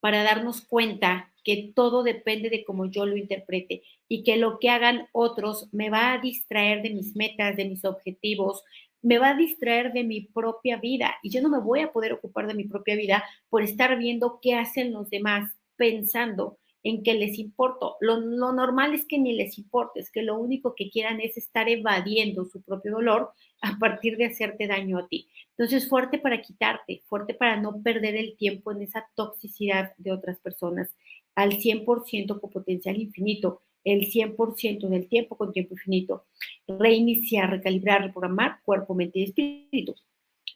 para 0.00 0.22
darnos 0.22 0.60
cuenta 0.60 1.32
que 1.44 1.72
todo 1.74 2.02
depende 2.02 2.50
de 2.50 2.64
cómo 2.64 2.86
yo 2.86 3.06
lo 3.06 3.16
interprete 3.16 3.82
y 4.08 4.22
que 4.22 4.36
lo 4.36 4.58
que 4.58 4.70
hagan 4.70 5.08
otros 5.12 5.68
me 5.72 5.90
va 5.90 6.12
a 6.12 6.18
distraer 6.18 6.82
de 6.82 6.90
mis 6.90 7.14
metas, 7.16 7.56
de 7.56 7.66
mis 7.66 7.84
objetivos, 7.84 8.64
me 9.04 9.18
va 9.18 9.30
a 9.30 9.36
distraer 9.36 9.92
de 9.92 10.02
mi 10.02 10.22
propia 10.22 10.78
vida 10.78 11.14
y 11.22 11.28
yo 11.28 11.42
no 11.42 11.50
me 11.50 11.60
voy 11.60 11.80
a 11.80 11.92
poder 11.92 12.14
ocupar 12.14 12.46
de 12.46 12.54
mi 12.54 12.64
propia 12.64 12.96
vida 12.96 13.22
por 13.50 13.62
estar 13.62 13.98
viendo 13.98 14.38
qué 14.40 14.54
hacen 14.54 14.92
los 14.92 15.10
demás, 15.10 15.52
pensando 15.76 16.58
en 16.82 17.02
que 17.02 17.12
les 17.12 17.38
importo. 17.38 17.96
Lo, 18.00 18.20
normal 18.20 18.94
es 18.94 19.04
que 19.04 19.18
ni 19.18 19.34
les 19.34 19.58
importe, 19.58 20.00
es 20.00 20.10
que 20.10 20.22
lo 20.22 20.38
único 20.38 20.74
que 20.74 20.88
quieran 20.90 21.20
es 21.20 21.36
estar 21.36 21.68
evadiendo 21.68 22.46
su 22.46 22.62
propio 22.62 22.92
dolor 22.92 23.32
a 23.60 23.78
partir 23.78 24.16
de 24.16 24.26
hacerte 24.26 24.66
daño 24.66 24.98
a 24.98 25.06
ti. 25.06 25.28
Entonces, 25.50 25.86
fuerte 25.86 26.18
para 26.18 26.40
quitarte, 26.40 27.02
fuerte 27.06 27.34
para 27.34 27.60
no 27.60 27.82
perder 27.82 28.16
el 28.16 28.36
tiempo 28.38 28.72
en 28.72 28.82
esa 28.82 29.06
toxicidad 29.14 29.92
de 29.98 30.12
otras 30.12 30.38
personas 30.40 30.90
al 31.34 31.58
100% 31.58 32.40
con 32.40 32.50
potencial 32.50 32.96
infinito, 32.96 33.60
el 33.84 34.10
100% 34.10 34.88
del 34.88 35.08
tiempo 35.08 35.36
con 35.36 35.52
tiempo 35.52 35.74
infinito. 35.74 36.24
Reiniciar, 36.66 37.50
recalibrar, 37.50 38.02
reprogramar 38.02 38.60
cuerpo, 38.64 38.94
mente 38.94 39.20
y 39.20 39.24
espíritu. 39.24 39.94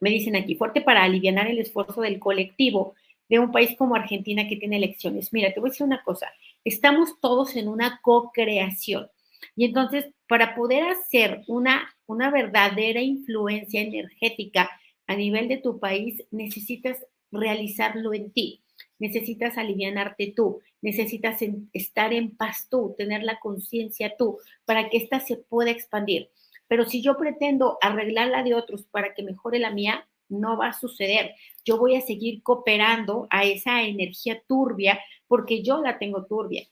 Me 0.00 0.10
dicen 0.10 0.36
aquí, 0.36 0.54
fuerte 0.54 0.80
para 0.80 1.04
aliviar 1.04 1.46
el 1.46 1.58
esfuerzo 1.58 2.00
del 2.00 2.18
colectivo 2.18 2.94
de 3.28 3.38
un 3.38 3.52
país 3.52 3.76
como 3.76 3.94
Argentina 3.94 4.48
que 4.48 4.56
tiene 4.56 4.76
elecciones. 4.76 5.32
Mira, 5.32 5.52
te 5.52 5.60
voy 5.60 5.68
a 5.68 5.72
decir 5.72 5.86
una 5.86 6.02
cosa, 6.02 6.28
estamos 6.64 7.20
todos 7.20 7.56
en 7.56 7.68
una 7.68 8.00
co-creación. 8.02 9.08
Y 9.54 9.66
entonces, 9.66 10.06
para 10.28 10.54
poder 10.54 10.84
hacer 10.84 11.42
una, 11.46 11.94
una 12.06 12.30
verdadera 12.30 13.00
influencia 13.02 13.80
energética 13.80 14.70
a 15.06 15.16
nivel 15.16 15.48
de 15.48 15.58
tu 15.58 15.78
país, 15.78 16.24
necesitas 16.30 16.98
realizarlo 17.30 18.14
en 18.14 18.32
ti, 18.32 18.62
necesitas 18.98 19.58
alivianarte 19.58 20.32
tú, 20.34 20.60
necesitas 20.80 21.40
estar 21.72 22.12
en 22.12 22.36
paz 22.36 22.68
tú, 22.70 22.94
tener 22.96 23.22
la 23.22 23.38
conciencia 23.40 24.16
tú, 24.16 24.38
para 24.64 24.88
que 24.88 24.98
ésta 24.98 25.20
se 25.20 25.36
pueda 25.36 25.70
expandir. 25.70 26.30
Pero 26.68 26.84
si 26.84 27.02
yo 27.02 27.16
pretendo 27.16 27.78
arreglar 27.80 28.28
la 28.28 28.42
de 28.42 28.54
otros 28.54 28.84
para 28.84 29.14
que 29.14 29.22
mejore 29.22 29.58
la 29.58 29.70
mía, 29.70 30.06
no 30.28 30.56
va 30.56 30.68
a 30.68 30.78
suceder. 30.78 31.34
Yo 31.64 31.78
voy 31.78 31.96
a 31.96 32.02
seguir 32.02 32.42
cooperando 32.42 33.26
a 33.30 33.44
esa 33.44 33.82
energía 33.82 34.42
turbia 34.46 35.00
porque 35.26 35.62
yo 35.62 35.80
la 35.80 35.98
tengo 35.98 36.26
turbia. 36.26 36.68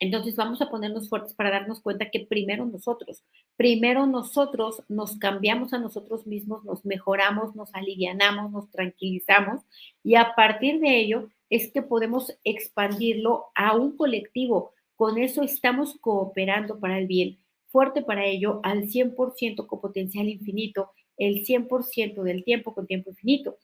Entonces 0.00 0.36
vamos 0.36 0.60
a 0.60 0.70
ponernos 0.70 1.08
fuertes 1.08 1.34
para 1.34 1.50
darnos 1.50 1.80
cuenta 1.80 2.10
que 2.10 2.26
primero 2.26 2.66
nosotros, 2.66 3.22
primero 3.56 4.06
nosotros 4.06 4.82
nos 4.88 5.16
cambiamos 5.16 5.72
a 5.72 5.78
nosotros 5.78 6.26
mismos, 6.26 6.64
nos 6.64 6.84
mejoramos, 6.84 7.54
nos 7.54 7.74
alivianamos, 7.74 8.50
nos 8.50 8.70
tranquilizamos 8.70 9.62
y 10.02 10.16
a 10.16 10.34
partir 10.34 10.80
de 10.80 10.98
ello 10.98 11.30
es 11.54 11.70
que 11.72 11.82
podemos 11.82 12.36
expandirlo 12.44 13.46
a 13.54 13.76
un 13.76 13.96
colectivo. 13.96 14.72
Con 14.96 15.18
eso 15.18 15.42
estamos 15.42 15.98
cooperando 16.00 16.80
para 16.80 16.98
el 16.98 17.06
bien. 17.06 17.38
Fuerte 17.68 18.02
para 18.02 18.24
ello 18.26 18.60
al 18.62 18.88
100% 18.88 19.66
con 19.66 19.80
potencial 19.80 20.28
infinito, 20.28 20.92
el 21.16 21.44
100% 21.44 22.22
del 22.22 22.44
tiempo 22.44 22.74
con 22.74 22.86
tiempo 22.86 23.10
infinito. 23.10 23.58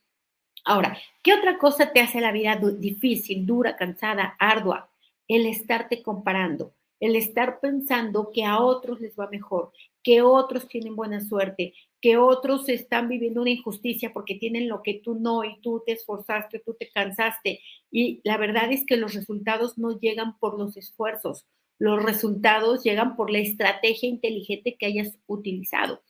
Ahora, 0.64 0.98
¿qué 1.22 1.33
otra 1.33 1.59
cosa 1.59 1.92
te 1.92 2.00
hace 2.00 2.20
la 2.20 2.33
vida 2.33 2.61
difícil, 2.79 3.46
dura, 3.46 3.76
cansada, 3.76 4.37
ardua? 4.38 4.90
el 5.31 5.46
estarte 5.46 6.03
comparando, 6.03 6.74
el 6.98 7.14
estar 7.14 7.61
pensando 7.61 8.33
que 8.35 8.44
a 8.44 8.59
otros 8.59 9.00
les 9.00 9.14
va 9.14 9.31
mejor, 9.31 9.70
que 10.03 10.23
otros 10.23 10.69
tienen 10.69 10.97
buena 10.97 11.21
suerte, 11.21 11.75
que 12.01 12.17
otros 12.17 12.69
están 12.69 13.09
viviendo 13.09 13.43
una 13.43 13.51
injusticia 13.51 14.13
porque 14.13 14.37
tienen 14.37 14.69
lo 14.69 14.83
que 14.83 15.01
tú 15.05 15.15
no 15.15 15.45
y 15.45 15.61
tú 15.61 15.83
te 15.85 15.93
esforzaste, 15.93 16.61
tú 16.61 16.75
te 16.75 16.91
cansaste. 16.91 17.61
Y 17.91 18.21
la 18.25 18.37
verdad 18.39 18.73
es 18.73 18.87
que 18.87 18.97
los 18.97 19.15
resultados 19.15 19.77
no 19.79 19.99
llegan 19.99 20.39
por 20.39 20.59
los 20.59 20.77
esfuerzos, 20.77 21.47
los 21.81 22.03
resultados 22.03 22.85
llegan 22.85 23.16
por 23.16 23.31
la 23.31 23.38
estrategia 23.38 24.07
inteligente 24.07 24.77
que 24.79 24.85
hayas 24.85 25.19
utilizado. 25.27 26.03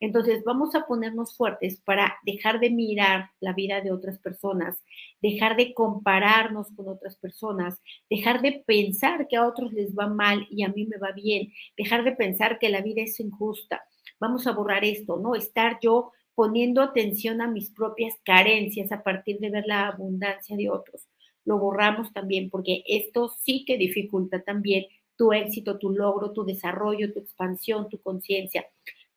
Entonces, 0.00 0.42
vamos 0.42 0.74
a 0.74 0.86
ponernos 0.86 1.36
fuertes 1.36 1.82
para 1.82 2.16
dejar 2.24 2.60
de 2.60 2.70
mirar 2.70 3.30
la 3.38 3.52
vida 3.52 3.82
de 3.82 3.92
otras 3.92 4.18
personas, 4.18 4.82
dejar 5.20 5.56
de 5.56 5.74
compararnos 5.74 6.68
con 6.74 6.88
otras 6.88 7.16
personas, 7.16 7.78
dejar 8.08 8.40
de 8.40 8.64
pensar 8.66 9.28
que 9.28 9.36
a 9.36 9.46
otros 9.46 9.74
les 9.74 9.94
va 9.94 10.06
mal 10.06 10.46
y 10.50 10.62
a 10.62 10.70
mí 10.70 10.86
me 10.86 10.96
va 10.96 11.12
bien, 11.12 11.52
dejar 11.76 12.04
de 12.04 12.12
pensar 12.12 12.58
que 12.58 12.70
la 12.70 12.80
vida 12.80 13.02
es 13.02 13.20
injusta. 13.20 13.82
Vamos 14.18 14.46
a 14.46 14.52
borrar 14.52 14.82
esto, 14.82 15.18
¿no? 15.18 15.34
Estar 15.34 15.78
yo 15.82 16.12
poniendo 16.34 16.80
atención 16.80 17.42
a 17.42 17.48
mis 17.48 17.70
propias 17.70 18.14
carencias 18.24 18.92
a 18.92 19.02
partir 19.02 19.40
de 19.40 19.50
ver 19.50 19.64
la 19.66 19.88
abundancia 19.88 20.56
de 20.56 20.70
otros. 20.70 21.06
Lo 21.44 21.58
borramos 21.58 22.12
también 22.12 22.48
porque 22.48 22.82
esto 22.86 23.28
sí 23.42 23.64
que 23.66 23.76
dificulta 23.76 24.42
también 24.42 24.86
tu 25.18 25.32
éxito, 25.34 25.78
tu 25.78 25.90
logro, 25.90 26.32
tu 26.32 26.44
desarrollo, 26.44 27.12
tu 27.12 27.18
expansión, 27.18 27.88
tu 27.90 28.00
conciencia 28.00 28.64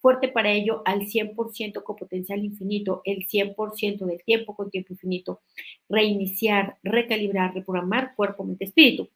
fuerte 0.02 0.28
para 0.28 0.52
ello 0.52 0.82
al 0.84 1.02
100% 1.02 1.84
con 1.84 1.96
potencial 1.96 2.44
infinito, 2.44 3.02
el 3.06 3.28
100% 3.28 4.06
del 4.06 4.24
tiempo 4.24 4.56
con 4.56 4.70
tiempo 4.70 4.94
infinito, 4.94 5.42
reiniciar, 5.88 6.78
recalibrar, 6.84 7.54
reprogramar 7.54 8.16
cuerpo, 8.16 8.44
mente, 8.44 8.66
espíritu. 8.66 9.10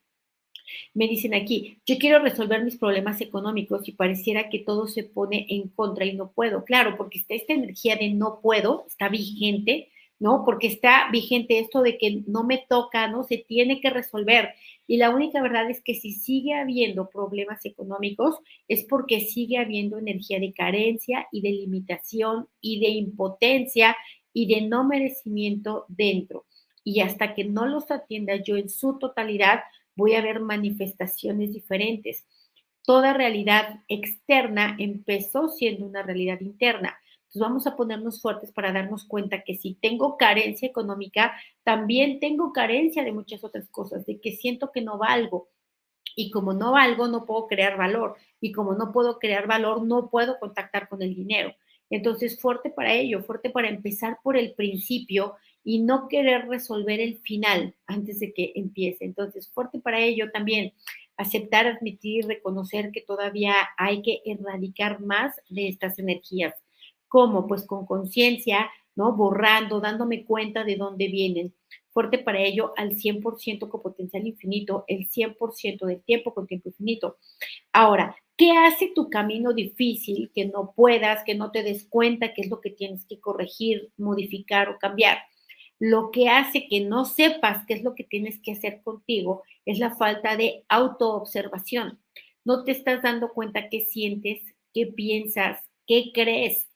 Me 0.94 1.08
dicen 1.08 1.34
aquí, 1.34 1.80
yo 1.86 1.98
quiero 1.98 2.20
resolver 2.20 2.64
mis 2.64 2.78
problemas 2.78 3.22
económicos 3.22 3.88
y 3.88 3.92
pareciera 3.92 4.50
que 4.50 4.60
todo 4.60 4.88
se 4.88 5.04
pone 5.04 5.46
en 5.50 5.70
contra 5.70 6.06
y 6.06 6.14
no 6.16 6.32
puedo. 6.32 6.64
Claro, 6.64 6.96
porque 6.98 7.20
está 7.20 7.36
esta 7.36 7.54
energía 7.54 7.96
de 7.98 8.10
no 8.10 8.40
puedo, 8.42 8.86
está 8.88 9.10
vigente, 9.10 9.90
¿no? 10.20 10.44
Porque 10.46 10.68
está 10.68 11.10
vigente 11.12 11.60
esto 11.60 11.82
de 11.82 11.98
que 11.98 12.24
no 12.28 12.44
me 12.44 12.66
toca, 12.70 13.08
¿no? 13.08 13.24
Se 13.24 13.38
tiene 13.38 13.82
que 13.82 13.90
resolver. 13.90 14.50
Y 14.88 14.98
la 14.98 15.10
única 15.10 15.42
verdad 15.42 15.70
es 15.70 15.82
que 15.82 15.96
si 15.96 16.14
sigue 16.14 16.54
habiendo 16.54 17.10
problemas 17.10 17.66
económicos 17.66 18.38
es 18.68 18.86
porque 18.86 19.22
sigue 19.22 19.58
habiendo 19.58 19.98
energía 19.98 20.40
de 20.40 20.54
carencia 20.54 21.28
y 21.32 21.42
de 21.42 21.52
limitación 21.52 22.48
y 22.62 22.80
de 22.80 22.90
impotencia 22.90 23.96
y 24.34 24.48
de 24.48 24.62
no 24.68 24.84
merecimiento 24.84 25.86
dentro. 25.88 26.46
Y 26.84 27.02
hasta 27.02 27.34
que 27.34 27.44
no 27.46 27.66
los 27.66 27.90
atienda 27.92 28.36
yo 28.36 28.58
en 28.58 28.70
su 28.70 29.00
totalidad, 29.00 29.62
voy 29.96 30.14
a 30.14 30.22
ver 30.22 30.40
manifestaciones 30.40 31.52
diferentes. 31.54 32.26
Toda 32.84 33.14
realidad 33.14 33.82
externa 33.88 34.76
empezó 34.78 35.50
siendo 35.50 35.88
una 35.88 36.04
realidad 36.04 36.40
interna 36.42 36.96
vamos 37.40 37.68
a 37.68 37.76
ponernos 37.76 38.22
fuertes 38.22 38.52
para 38.52 38.72
darnos 38.72 39.06
cuenta 39.06 39.44
que 39.44 39.56
si 39.56 39.76
tengo 39.76 40.18
carencia 40.18 40.68
económica, 40.68 41.34
también 41.64 42.20
tengo 42.20 42.54
carencia 42.54 43.04
de 43.04 43.12
muchas 43.12 43.44
otras 43.44 43.70
cosas, 43.70 44.06
de 44.06 44.20
que 44.20 44.34
siento 44.34 44.72
que 44.72 44.82
no 44.82 44.98
valgo. 44.98 45.50
Y 46.16 46.32
como 46.32 46.54
no 46.54 46.72
valgo, 46.72 47.08
no 47.08 47.26
puedo 47.26 47.48
crear 47.48 47.78
valor. 47.78 48.16
Y 48.40 48.52
como 48.52 48.74
no 48.74 48.92
puedo 48.92 49.20
crear 49.20 49.48
valor, 49.48 49.86
no 49.86 50.10
puedo 50.10 50.40
contactar 50.40 50.88
con 50.88 51.02
el 51.02 51.14
dinero. 51.14 51.54
Entonces, 51.90 52.40
fuerte 52.40 52.70
para 52.70 52.94
ello, 52.94 53.22
fuerte 53.24 53.50
para 53.50 53.70
empezar 53.70 54.20
por 54.24 54.38
el 54.38 54.54
principio 54.54 55.36
y 55.64 55.80
no 55.80 56.08
querer 56.08 56.48
resolver 56.48 57.00
el 57.00 57.18
final 57.20 57.76
antes 57.86 58.20
de 58.20 58.34
que 58.34 58.54
empiece. 58.56 59.06
Entonces, 59.06 59.52
fuerte 59.52 59.80
para 59.80 60.00
ello 60.00 60.32
también 60.32 60.74
aceptar, 61.18 61.68
admitir, 61.68 62.26
reconocer 62.28 62.92
que 62.92 63.02
todavía 63.02 63.54
hay 63.78 64.02
que 64.02 64.22
erradicar 64.26 65.02
más 65.02 65.36
de 65.50 65.68
estas 65.68 66.00
energías 66.00 66.54
¿Cómo? 67.16 67.48
Pues 67.48 67.66
con 67.66 67.86
conciencia, 67.86 68.70
¿no? 68.94 69.16
Borrando, 69.16 69.80
dándome 69.80 70.26
cuenta 70.26 70.66
de 70.66 70.76
dónde 70.76 71.08
vienen. 71.08 71.56
Fuerte 71.92 72.18
para 72.18 72.42
ello 72.42 72.74
al 72.76 72.98
100% 72.98 73.70
con 73.70 73.82
potencial 73.82 74.28
infinito, 74.28 74.84
el 74.90 75.08
100% 75.10 75.86
del 75.86 76.04
tiempo 76.04 76.34
con 76.34 76.46
tiempo 76.46 76.68
infinito. 76.68 77.16
Ahora, 77.72 78.18
¿qué 78.36 78.52
hace 78.52 78.92
tu 78.94 79.10
camino 79.10 79.54
difícil 79.54 80.30
que 80.36 80.48
no 80.48 80.74
puedas, 80.76 81.24
que 81.24 81.36
no 81.36 81.52
te 81.52 81.64
des 81.64 81.88
cuenta 81.88 82.34
qué 82.34 82.42
es 82.42 82.50
lo 82.50 82.60
que 82.60 82.72
tienes 82.72 83.06
que 83.06 83.22
corregir, 83.22 83.94
modificar 83.96 84.68
o 84.68 84.78
cambiar? 84.78 85.20
Lo 85.80 86.12
que 86.12 86.28
hace 86.28 86.68
que 86.68 86.82
no 86.82 87.06
sepas 87.06 87.66
qué 87.66 87.76
es 87.76 87.84
lo 87.84 87.96
que 87.96 88.04
tienes 88.04 88.42
que 88.42 88.52
hacer 88.52 88.82
contigo 88.84 89.44
es 89.64 89.80
la 89.80 89.96
falta 89.96 90.36
de 90.36 90.66
autoobservación. 90.68 91.98
No 92.44 92.66
te 92.66 92.74
estás 92.74 93.02
dando 93.02 93.30
cuenta 93.30 93.70
qué 93.70 93.86
sientes, 93.86 94.42
qué 94.74 94.88
piensas, 94.88 95.62
qué 95.88 96.12
crees. 96.14 96.68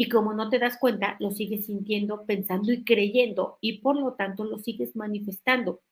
Y 0.00 0.08
como 0.08 0.32
no 0.32 0.48
te 0.48 0.58
das 0.60 0.78
cuenta, 0.78 1.16
lo 1.18 1.32
sigues 1.32 1.66
sintiendo, 1.66 2.24
pensando 2.24 2.72
y 2.72 2.84
creyendo 2.84 3.58
y 3.60 3.80
por 3.80 3.96
lo 4.00 4.14
tanto 4.14 4.44
lo 4.44 4.58
sigues 4.58 4.96
manifestando. 4.96 5.82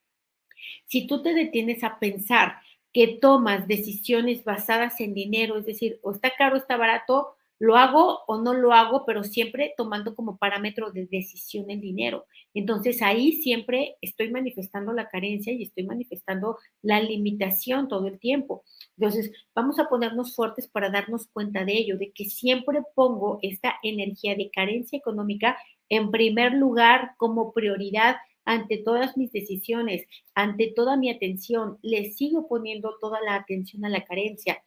Si 0.87 1.07
tú 1.07 1.23
te 1.23 1.35
detienes 1.35 1.85
a 1.85 1.99
pensar 1.99 2.61
que 2.92 3.19
tomas 3.21 3.69
decisiones 3.69 4.45
basadas 4.45 5.01
en 5.01 5.12
dinero, 5.12 5.59
es 5.59 5.66
decir, 5.66 5.99
o 6.03 6.12
está 6.12 6.31
caro, 6.38 6.57
está 6.57 6.77
barato, 6.79 7.36
lo 7.59 7.77
hago 7.77 8.21
o 8.27 8.40
no 8.42 8.53
lo 8.53 8.73
hago, 8.73 9.05
pero 9.07 9.25
siempre 9.25 9.73
tomando 9.77 10.14
como 10.14 10.37
parámetro 10.37 10.90
de 10.90 11.07
decisión 11.07 11.71
el 11.71 11.81
dinero. 11.81 12.27
Entonces 12.55 13.01
ahí 13.03 13.33
siempre 13.33 13.97
estoy 14.01 14.31
manifestando 14.31 14.92
la 14.92 15.09
carencia 15.09 15.53
y 15.53 15.62
estoy 15.62 15.85
manifestando 15.85 16.59
la 16.83 17.01
limitación 17.01 17.88
todo 17.88 18.07
el 18.09 18.19
tiempo. 18.19 18.64
Entonces 18.99 19.33
vamos 19.55 19.79
a 19.79 19.88
ponernos 19.88 20.35
fuertes 20.35 20.69
para 20.69 20.90
darnos 20.90 21.29
cuenta 21.29 21.64
de 21.64 21.73
ello, 21.75 21.99
de 21.99 22.12
que 22.12 22.27
siempre 22.27 22.83
pongo 22.95 23.38
esta 23.42 23.77
energía 23.83 24.35
de 24.35 24.51
carencia 24.51 24.99
económica 24.99 25.57
en 25.88 26.11
primer 26.11 26.53
lugar 26.53 27.12
como 27.16 27.53
prioridad 27.53 28.16
ante 28.45 28.79
todas 28.79 29.16
mis 29.16 29.33
decisiones, 29.33 30.07
ante 30.35 30.73
toda 30.75 30.97
mi 30.97 31.11
atención. 31.11 31.79
Le 31.83 32.12
sigo 32.12 32.49
poniendo 32.49 32.97
toda 33.01 33.21
la 33.23 33.35
atención 33.35 33.85
a 33.85 33.88
la 33.88 34.05
carencia 34.05 34.62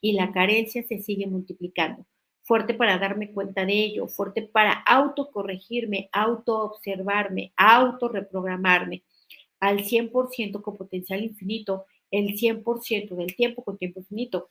y 0.00 0.12
la 0.12 0.32
carencia 0.32 0.82
se 0.82 0.98
sigue 1.00 1.26
multiplicando 1.26 2.06
fuerte 2.44 2.74
para 2.74 2.98
darme 2.98 3.32
cuenta 3.32 3.64
de 3.64 3.72
ello, 3.72 4.06
fuerte 4.06 4.42
para 4.42 4.72
autocorregirme, 4.72 6.08
autoobservarme, 6.12 7.52
autorreprogramarme 7.56 9.02
al 9.60 9.84
100% 9.84 10.62
con 10.62 10.76
potencial 10.76 11.24
infinito, 11.24 11.86
el 12.10 12.36
100% 12.36 13.16
del 13.16 13.34
tiempo 13.34 13.64
con 13.64 13.78
tiempo 13.78 14.00
infinito. 14.00 14.50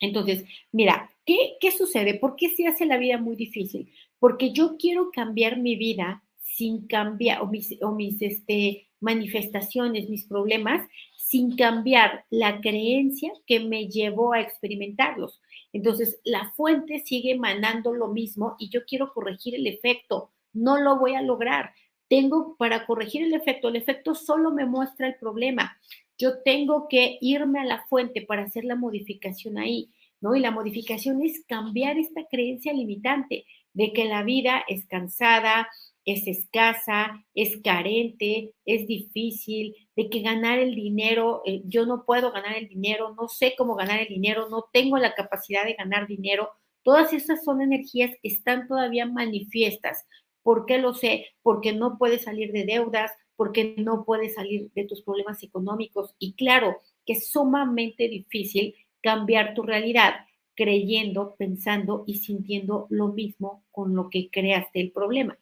Entonces, 0.00 0.44
mira, 0.72 1.10
¿qué, 1.24 1.56
¿qué 1.60 1.70
sucede? 1.72 2.14
¿Por 2.14 2.36
qué 2.36 2.50
se 2.50 2.66
hace 2.66 2.86
la 2.86 2.98
vida 2.98 3.18
muy 3.18 3.36
difícil? 3.36 3.92
Porque 4.18 4.52
yo 4.52 4.76
quiero 4.78 5.10
cambiar 5.10 5.58
mi 5.58 5.76
vida 5.76 6.22
sin 6.40 6.86
cambiar, 6.86 7.42
o 7.42 7.46
mis, 7.46 7.76
o 7.82 7.92
mis 7.92 8.20
este, 8.22 8.88
manifestaciones, 9.00 10.08
mis 10.08 10.24
problemas, 10.24 10.88
sin 11.16 11.56
cambiar 11.56 12.24
la 12.30 12.60
creencia 12.60 13.32
que 13.46 13.60
me 13.60 13.88
llevó 13.88 14.32
a 14.32 14.40
experimentarlos. 14.40 15.40
Entonces, 15.76 16.18
la 16.24 16.54
fuente 16.56 17.00
sigue 17.00 17.32
emanando 17.32 17.92
lo 17.92 18.08
mismo 18.08 18.56
y 18.58 18.70
yo 18.70 18.86
quiero 18.86 19.12
corregir 19.12 19.54
el 19.54 19.66
efecto. 19.66 20.30
No 20.54 20.80
lo 20.80 20.98
voy 20.98 21.14
a 21.14 21.20
lograr. 21.20 21.74
tengo 22.08 22.56
para 22.56 22.86
corregir 22.86 23.24
el 23.24 23.34
efecto, 23.34 23.68
el 23.68 23.76
efecto 23.76 24.14
solo 24.14 24.52
me 24.52 24.64
muestra 24.64 25.06
el 25.06 25.16
problema. 25.16 25.76
Yo 26.16 26.38
tengo 26.42 26.88
que 26.88 27.18
irme 27.20 27.60
a 27.60 27.64
la 27.64 27.84
fuente 27.88 28.22
para 28.22 28.44
hacer 28.44 28.64
la 28.64 28.74
modificación 28.74 29.58
ahí, 29.58 29.90
¿no? 30.22 30.34
Y 30.34 30.40
la 30.40 30.50
modificación 30.50 31.20
es 31.20 31.44
cambiar 31.46 31.98
esta 31.98 32.24
creencia 32.30 32.72
limitante 32.72 33.44
de 33.74 33.92
que 33.92 34.06
la 34.06 34.22
vida 34.22 34.64
es 34.68 34.86
cansada, 34.86 35.68
es 36.06 36.28
escasa, 36.28 37.26
es 37.34 37.60
carente, 37.62 38.54
es 38.64 38.86
difícil, 38.86 39.74
de 39.96 40.08
que 40.08 40.20
ganar 40.22 40.60
el 40.60 40.74
dinero, 40.76 41.42
eh, 41.44 41.62
yo 41.64 41.84
no 41.84 42.04
puedo 42.06 42.30
ganar 42.30 42.56
el 42.56 42.68
dinero, 42.68 43.14
no 43.16 43.28
sé 43.28 43.54
cómo 43.58 43.74
ganar 43.74 44.00
el 44.00 44.08
dinero, 44.08 44.48
no 44.48 44.66
tengo 44.72 44.98
la 44.98 45.14
capacidad 45.14 45.64
de 45.64 45.74
ganar 45.74 46.06
dinero. 46.06 46.50
Todas 46.84 47.12
esas 47.12 47.44
son 47.44 47.60
energías 47.60 48.12
que 48.22 48.28
están 48.28 48.68
todavía 48.68 49.04
manifiestas. 49.06 50.06
¿Por 50.44 50.64
qué 50.64 50.78
lo 50.78 50.94
sé? 50.94 51.26
Porque 51.42 51.72
no 51.72 51.98
puedes 51.98 52.22
salir 52.22 52.52
de 52.52 52.64
deudas, 52.64 53.10
porque 53.34 53.74
no 53.76 54.04
puedes 54.04 54.34
salir 54.34 54.70
de 54.74 54.84
tus 54.84 55.02
problemas 55.02 55.42
económicos. 55.42 56.14
Y 56.20 56.34
claro 56.34 56.76
que 57.04 57.14
es 57.14 57.30
sumamente 57.30 58.08
difícil 58.08 58.76
cambiar 59.02 59.54
tu 59.54 59.62
realidad 59.62 60.14
creyendo, 60.54 61.34
pensando 61.36 62.04
y 62.06 62.18
sintiendo 62.18 62.86
lo 62.90 63.08
mismo 63.08 63.64
con 63.72 63.94
lo 63.94 64.08
que 64.08 64.30
creaste 64.30 64.80
el 64.80 64.92
problema 64.92 65.36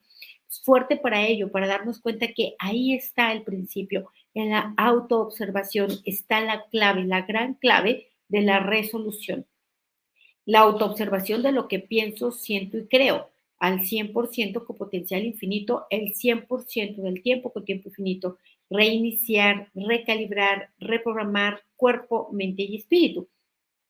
fuerte 0.62 0.96
para 0.96 1.26
ello, 1.26 1.50
para 1.50 1.66
darnos 1.66 2.00
cuenta 2.00 2.28
que 2.28 2.54
ahí 2.58 2.94
está 2.94 3.32
el 3.32 3.42
principio, 3.42 4.10
en 4.34 4.50
la 4.50 4.74
autoobservación 4.76 5.90
está 6.04 6.40
la 6.40 6.64
clave, 6.70 7.04
la 7.04 7.22
gran 7.22 7.54
clave 7.54 8.08
de 8.28 8.42
la 8.42 8.60
resolución. 8.60 9.46
La 10.44 10.60
autoobservación 10.60 11.42
de 11.42 11.52
lo 11.52 11.68
que 11.68 11.78
pienso, 11.78 12.30
siento 12.32 12.76
y 12.76 12.86
creo 12.86 13.30
al 13.58 13.80
100% 13.80 14.64
con 14.66 14.76
potencial 14.76 15.24
infinito, 15.24 15.86
el 15.88 16.12
100% 16.14 16.96
del 16.96 17.22
tiempo 17.22 17.52
con 17.52 17.64
tiempo 17.64 17.88
infinito, 17.88 18.38
reiniciar, 18.68 19.70
recalibrar, 19.74 20.70
reprogramar 20.78 21.62
cuerpo, 21.76 22.28
mente 22.32 22.62
y 22.62 22.76
espíritu. 22.76 23.28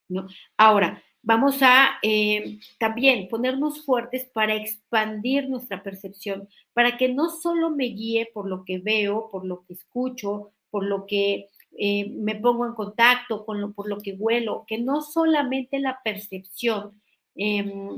¿no? 0.09 0.29
Ahora, 0.57 1.03
Vamos 1.27 1.63
a 1.63 1.99
eh, 2.03 2.59
también 2.79 3.29
ponernos 3.29 3.83
fuertes 3.83 4.27
para 4.35 4.57
expandir 4.57 5.49
nuestra 5.49 5.83
percepción, 5.83 6.51
para 6.75 6.99
que 6.99 7.09
no 7.09 7.31
solo 7.31 7.71
me 7.71 7.87
guíe 7.87 8.29
por 8.35 8.47
lo 8.47 8.63
que 8.65 8.79
veo, 8.79 9.31
por 9.31 9.47
lo 9.47 9.65
que 9.65 9.73
escucho, 9.73 10.53
por 10.71 10.85
lo 10.85 11.07
que 11.07 11.49
eh, 11.79 12.11
me 12.11 12.35
pongo 12.35 12.67
en 12.67 12.75
contacto, 12.75 13.47
con 13.47 13.59
lo, 13.59 13.73
por 13.73 13.89
lo 13.89 14.01
que 14.01 14.13
huelo, 14.13 14.65
que 14.67 14.77
no 14.77 15.01
solamente 15.01 15.79
la 15.79 15.99
percepción 16.05 17.01
em, 17.35 17.97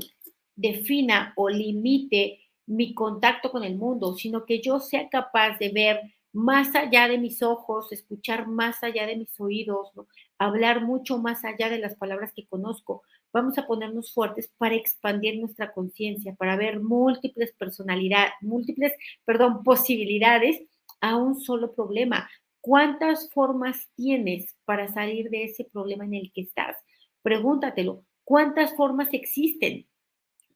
defina 0.55 1.33
o 1.35 1.49
limite 1.49 2.39
mi 2.65 2.93
contacto 2.93 3.51
con 3.51 3.65
el 3.65 3.75
mundo, 3.75 4.15
sino 4.15 4.45
que 4.45 4.61
yo 4.61 4.79
sea 4.79 5.09
capaz 5.09 5.57
de 5.59 5.69
ver 5.69 6.01
más 6.33 6.75
allá 6.75 7.07
de 7.07 7.17
mis 7.17 7.41
ojos, 7.41 7.91
escuchar 7.91 8.47
más 8.47 8.83
allá 8.83 9.05
de 9.07 9.15
mis 9.15 9.39
oídos, 9.39 9.91
hablar 10.37 10.81
mucho 10.83 11.17
más 11.17 11.43
allá 11.43 11.69
de 11.69 11.79
las 11.79 11.95
palabras 11.95 12.31
que 12.35 12.45
conozco, 12.45 13.03
vamos 13.33 13.57
a 13.57 13.67
ponernos 13.67 14.13
fuertes 14.13 14.51
para 14.57 14.75
expandir 14.75 15.39
nuestra 15.39 15.73
conciencia, 15.73 16.35
para 16.35 16.55
ver 16.55 16.79
múltiples 16.79 17.53
personalidades, 17.53 18.33
múltiples, 18.41 18.93
perdón, 19.25 19.63
posibilidades 19.63 20.61
a 21.01 21.15
un 21.15 21.39
solo 21.39 21.73
problema. 21.73 22.29
¿Cuántas 22.61 23.31
formas 23.31 23.89
tienes 23.95 24.55
para 24.65 24.87
salir 24.87 25.29
de 25.29 25.45
ese 25.45 25.63
problema 25.63 26.05
en 26.05 26.15
el 26.15 26.31
que 26.33 26.41
estás? 26.41 26.75
Pregúntatelo. 27.21 28.03
¿Cuántas 28.23 28.75
formas 28.75 29.13
existen? 29.13 29.87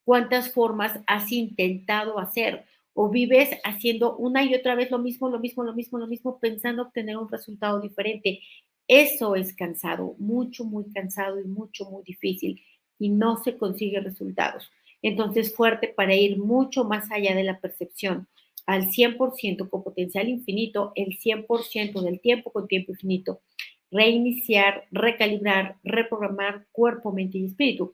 ¿Cuántas 0.04 0.52
formas 0.52 1.00
has 1.08 1.32
intentado 1.32 2.20
hacer? 2.20 2.66
¿O 2.94 3.10
vives 3.10 3.50
haciendo 3.64 4.18
una 4.18 4.44
y 4.44 4.54
otra 4.56 4.76
vez 4.76 4.92
lo 4.92 5.00
mismo, 5.00 5.30
lo 5.30 5.40
mismo, 5.40 5.64
lo 5.64 5.74
mismo, 5.74 5.98
lo 5.98 6.08
mismo, 6.08 6.40
pensando 6.40 6.82
obtener 6.82 7.16
un 7.18 7.30
resultado 7.30 7.80
diferente? 7.80 8.42
Eso 8.88 9.36
es 9.36 9.56
cansado, 9.56 10.16
mucho, 10.20 10.66
muy 10.66 10.92
cansado 10.92 11.40
y 11.40 11.46
mucho, 11.46 11.86
muy 11.90 12.04
difícil 12.04 12.62
y 13.00 13.10
no 13.10 13.38
se 13.44 13.58
consigue 13.58 14.00
resultados. 14.00 14.70
Entonces, 15.02 15.56
fuerte 15.56 15.88
para 15.88 16.16
ir 16.16 16.38
mucho 16.38 16.84
más 16.84 17.10
allá 17.12 17.34
de 17.36 17.44
la 17.44 17.60
percepción, 17.60 18.28
al 18.68 18.90
100% 18.92 19.70
con 19.70 19.84
potencial 19.84 20.30
infinito, 20.30 20.92
el 20.96 21.18
100% 21.18 22.02
del 22.02 22.20
tiempo 22.22 22.52
con 22.52 22.68
tiempo 22.68 22.92
infinito. 22.92 23.42
Reiniciar, 23.90 24.86
recalibrar, 24.92 25.78
reprogramar 25.84 26.68
cuerpo, 26.72 27.12
mente 27.12 27.40
y 27.40 27.46
espíritu. 27.46 27.94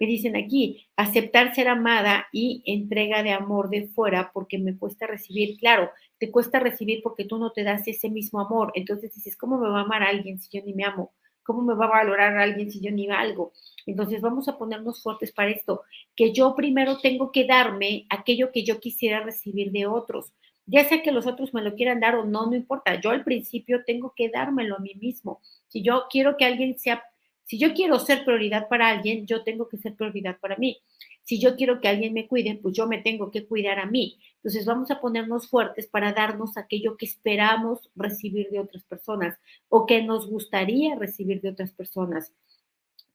Me 0.00 0.06
dicen 0.06 0.36
aquí, 0.36 0.86
aceptar 0.96 1.54
ser 1.54 1.68
amada 1.68 2.26
y 2.32 2.62
entrega 2.66 3.22
de 3.22 3.30
amor 3.30 3.68
de 3.68 3.88
fuera 3.88 4.30
porque 4.32 4.58
me 4.58 4.76
cuesta 4.76 5.06
recibir. 5.06 5.58
Claro, 5.58 5.90
te 6.18 6.30
cuesta 6.30 6.60
recibir 6.60 7.02
porque 7.02 7.24
tú 7.24 7.38
no 7.38 7.52
te 7.52 7.64
das 7.64 7.86
ese 7.86 8.10
mismo 8.10 8.40
amor. 8.40 8.72
Entonces 8.74 9.14
dices, 9.14 9.36
¿cómo 9.36 9.58
me 9.58 9.68
va 9.68 9.80
a 9.80 9.82
amar 9.82 10.02
a 10.02 10.08
alguien 10.08 10.38
si 10.38 10.56
yo 10.56 10.64
ni 10.64 10.72
me 10.72 10.84
amo? 10.84 11.12
¿Cómo 11.42 11.62
me 11.62 11.74
va 11.74 11.86
a 11.86 11.90
valorar 11.90 12.36
a 12.36 12.42
alguien 12.42 12.70
si 12.70 12.80
yo 12.80 12.90
ni 12.90 13.06
valgo? 13.06 13.52
Entonces 13.86 14.20
vamos 14.20 14.48
a 14.48 14.58
ponernos 14.58 15.02
fuertes 15.02 15.32
para 15.32 15.50
esto, 15.50 15.82
que 16.16 16.32
yo 16.32 16.54
primero 16.56 16.98
tengo 16.98 17.30
que 17.30 17.46
darme 17.46 18.06
aquello 18.08 18.50
que 18.50 18.64
yo 18.64 18.80
quisiera 18.80 19.20
recibir 19.20 19.70
de 19.70 19.86
otros. 19.86 20.32
Ya 20.66 20.84
sea 20.84 21.02
que 21.02 21.12
los 21.12 21.26
otros 21.26 21.54
me 21.54 21.62
lo 21.62 21.76
quieran 21.76 22.00
dar 22.00 22.16
o 22.16 22.24
no, 22.24 22.46
no 22.46 22.56
importa. 22.56 23.00
Yo 23.00 23.10
al 23.10 23.22
principio 23.22 23.84
tengo 23.84 24.12
que 24.16 24.30
dármelo 24.30 24.76
a 24.76 24.80
mí 24.80 24.94
mismo. 24.96 25.40
Si 25.68 25.82
yo 25.82 26.06
quiero 26.10 26.36
que 26.36 26.44
alguien 26.44 26.76
sea 26.78 27.04
si 27.46 27.58
yo 27.58 27.74
quiero 27.74 28.00
ser 28.00 28.24
prioridad 28.24 28.68
para 28.68 28.88
alguien, 28.88 29.24
yo 29.24 29.44
tengo 29.44 29.68
que 29.68 29.78
ser 29.78 29.94
prioridad 29.94 30.36
para 30.40 30.56
mí. 30.56 30.78
Si 31.26 31.40
yo 31.40 31.56
quiero 31.56 31.80
que 31.80 31.88
alguien 31.88 32.12
me 32.12 32.28
cuide, 32.28 32.54
pues 32.62 32.76
yo 32.76 32.86
me 32.86 33.02
tengo 33.02 33.32
que 33.32 33.46
cuidar 33.46 33.80
a 33.80 33.86
mí. 33.86 34.20
Entonces 34.36 34.64
vamos 34.64 34.92
a 34.92 35.00
ponernos 35.00 35.48
fuertes 35.48 35.88
para 35.88 36.12
darnos 36.12 36.56
aquello 36.56 36.96
que 36.96 37.06
esperamos 37.06 37.90
recibir 37.96 38.48
de 38.50 38.60
otras 38.60 38.84
personas 38.84 39.36
o 39.68 39.86
que 39.86 40.04
nos 40.04 40.30
gustaría 40.30 40.94
recibir 40.94 41.40
de 41.40 41.48
otras 41.48 41.72
personas. 41.72 42.32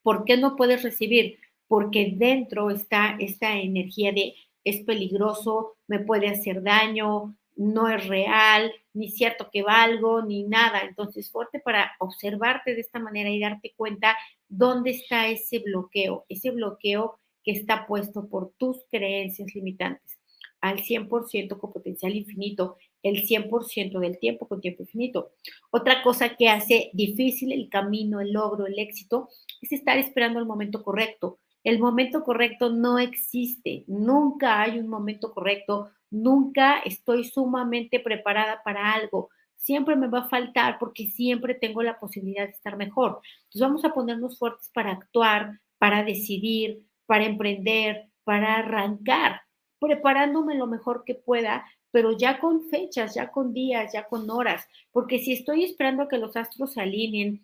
¿Por 0.04 0.26
qué 0.26 0.36
no 0.36 0.58
puedes 0.58 0.84
recibir? 0.84 1.40
Porque 1.70 2.14
dentro 2.14 2.70
está 2.70 3.16
esta 3.18 3.58
energía 3.58 4.12
de 4.12 4.36
es 4.66 4.84
peligroso, 4.84 5.78
me 5.88 6.00
puede 6.00 6.28
hacer 6.28 6.62
daño, 6.64 7.38
no 7.56 7.88
es 7.88 8.06
real, 8.08 8.74
ni 8.94 9.10
cierto 9.10 9.50
que 9.54 9.64
valgo, 9.64 10.22
ni 10.22 10.44
nada. 10.44 10.82
Entonces, 10.82 11.32
fuerte 11.32 11.62
para 11.62 11.94
observarte 12.00 12.76
de 12.76 12.82
esta 12.82 13.00
manera 13.00 13.30
y 13.30 13.40
darte 13.40 13.74
cuenta 13.78 14.18
dónde 14.50 14.92
está 14.92 15.30
ese 15.30 15.60
bloqueo, 15.60 16.26
ese 16.28 16.52
bloqueo 16.52 17.21
que 17.44 17.52
está 17.52 17.88
puesto 17.88 18.28
por 18.28 18.54
tus 18.58 18.86
creencias 18.90 19.54
limitantes 19.56 20.22
al 20.62 20.78
100% 20.78 21.60
con 21.60 21.74
potencial 21.74 22.16
infinito, 22.16 22.78
el 23.04 23.24
100% 23.28 24.00
del 24.00 24.20
tiempo 24.20 24.48
con 24.48 24.62
tiempo 24.62 24.84
infinito. 24.84 25.32
Otra 25.72 26.04
cosa 26.04 26.36
que 26.36 26.50
hace 26.50 26.92
difícil 26.94 27.52
el 27.52 27.68
camino, 27.68 28.22
el 28.22 28.32
logro, 28.32 28.68
el 28.68 28.78
éxito, 28.78 29.28
es 29.60 29.72
estar 29.72 29.98
esperando 29.98 30.40
el 30.40 30.46
momento 30.46 30.84
correcto. 30.84 31.40
El 31.64 31.80
momento 31.80 32.24
correcto 32.24 32.70
no 32.70 32.98
existe, 32.98 33.84
nunca 33.88 34.62
hay 34.62 34.80
un 34.80 34.88
momento 34.88 35.32
correcto, 35.32 35.90
nunca 36.10 36.80
estoy 36.80 37.24
sumamente 37.24 38.00
preparada 38.00 38.62
para 38.64 38.94
algo. 38.94 39.30
Siempre 39.56 39.96
me 39.96 40.08
va 40.08 40.22
a 40.22 40.30
faltar 40.30 40.80
porque 40.80 41.08
siempre 41.08 41.54
tengo 41.54 41.84
la 41.84 42.00
posibilidad 42.00 42.46
de 42.46 42.52
estar 42.52 42.78
mejor. 42.78 43.22
Entonces 43.44 43.62
vamos 43.62 43.86
a 43.86 43.94
ponernos 43.94 44.40
fuertes 44.40 44.72
para 44.74 44.92
actuar, 44.92 45.60
para 45.78 46.04
decidir, 46.04 46.84
para 47.12 47.26
emprender, 47.26 48.08
para 48.24 48.56
arrancar, 48.56 49.42
preparándome 49.82 50.56
lo 50.56 50.66
mejor 50.66 51.04
que 51.04 51.14
pueda, 51.14 51.66
pero 51.92 52.18
ya 52.18 52.40
con 52.40 52.70
fechas, 52.70 53.16
ya 53.16 53.32
con 53.32 53.52
días, 53.52 53.92
ya 53.92 54.08
con 54.08 54.30
horas, 54.30 54.66
porque 54.94 55.20
si 55.20 55.34
estoy 55.34 55.66
esperando 55.66 56.04
a 56.04 56.08
que 56.08 56.18
los 56.18 56.38
astros 56.38 56.72
se 56.72 56.80
alineen, 56.80 57.42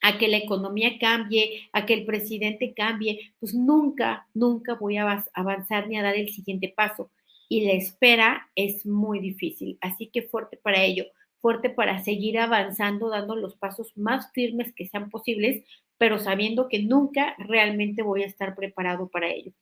a 0.00 0.16
que 0.16 0.28
la 0.28 0.38
economía 0.38 0.98
cambie, 0.98 1.68
a 1.74 1.84
que 1.84 1.92
el 1.92 2.06
presidente 2.06 2.72
cambie, 2.72 3.34
pues 3.38 3.52
nunca, 3.52 4.26
nunca 4.32 4.76
voy 4.76 4.96
a 4.96 5.22
avanzar 5.34 5.88
ni 5.88 5.98
a 5.98 6.02
dar 6.02 6.16
el 6.16 6.30
siguiente 6.30 6.72
paso 6.74 7.10
y 7.50 7.66
la 7.66 7.72
espera 7.72 8.48
es 8.54 8.86
muy 8.86 9.20
difícil. 9.20 9.76
Así 9.82 10.06
que 10.06 10.22
fuerte 10.22 10.56
para 10.56 10.82
ello, 10.82 11.04
fuerte 11.42 11.68
para 11.68 12.02
seguir 12.02 12.38
avanzando, 12.38 13.10
dando 13.10 13.36
los 13.36 13.54
pasos 13.56 13.92
más 13.96 14.32
firmes 14.32 14.72
que 14.72 14.88
sean 14.88 15.10
posibles, 15.10 15.62
pero 15.98 16.18
sabiendo 16.18 16.68
que 16.68 16.82
nunca 16.82 17.34
realmente 17.36 18.02
voy 18.02 18.22
a 18.22 18.26
estar 18.26 18.54
preparado 18.54 19.08
para 19.08 19.28
ello. 19.30 19.52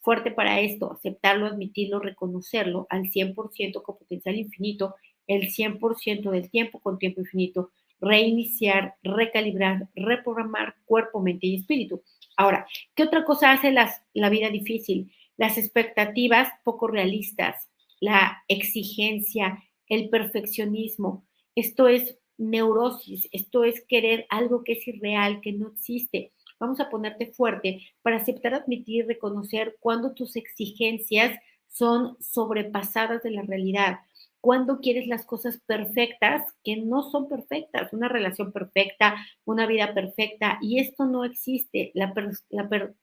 Fuerte 0.00 0.30
para 0.30 0.60
esto, 0.60 0.90
aceptarlo, 0.92 1.46
admitirlo, 1.46 1.98
reconocerlo 2.00 2.86
al 2.88 3.10
100% 3.10 3.82
con 3.82 3.98
potencial 3.98 4.36
infinito, 4.36 4.94
el 5.26 5.50
100% 5.50 6.30
del 6.30 6.50
tiempo 6.50 6.80
con 6.80 6.98
tiempo 6.98 7.20
infinito, 7.20 7.70
reiniciar, 8.00 8.94
recalibrar, 9.02 9.88
reprogramar 9.94 10.76
cuerpo, 10.86 11.20
mente 11.20 11.48
y 11.48 11.56
espíritu. 11.56 12.02
Ahora, 12.38 12.66
¿qué 12.94 13.02
otra 13.02 13.24
cosa 13.24 13.52
hace 13.52 13.70
la 13.70 14.30
vida 14.30 14.48
difícil? 14.48 15.10
las 15.36 15.58
expectativas 15.58 16.48
poco 16.62 16.88
realistas, 16.88 17.68
la 18.00 18.42
exigencia, 18.48 19.62
el 19.88 20.08
perfeccionismo. 20.10 21.26
Esto 21.54 21.88
es 21.88 22.18
neurosis, 22.36 23.28
esto 23.32 23.64
es 23.64 23.84
querer 23.86 24.26
algo 24.28 24.64
que 24.64 24.72
es 24.72 24.88
irreal, 24.88 25.40
que 25.40 25.52
no 25.52 25.68
existe. 25.68 26.32
Vamos 26.58 26.80
a 26.80 26.88
ponerte 26.88 27.32
fuerte 27.32 27.80
para 28.02 28.16
aceptar, 28.16 28.54
admitir, 28.54 29.06
reconocer 29.06 29.76
cuando 29.80 30.14
tus 30.14 30.36
exigencias 30.36 31.38
son 31.68 32.16
sobrepasadas 32.20 33.22
de 33.22 33.32
la 33.32 33.42
realidad, 33.42 33.98
cuando 34.40 34.80
quieres 34.80 35.06
las 35.06 35.24
cosas 35.24 35.60
perfectas 35.66 36.44
que 36.62 36.76
no 36.76 37.02
son 37.10 37.28
perfectas, 37.28 37.92
una 37.92 38.08
relación 38.08 38.52
perfecta, 38.52 39.16
una 39.44 39.66
vida 39.66 39.94
perfecta, 39.94 40.58
y 40.60 40.80
esto 40.80 41.06
no 41.06 41.24
existe. 41.24 41.90
La, 41.94 42.12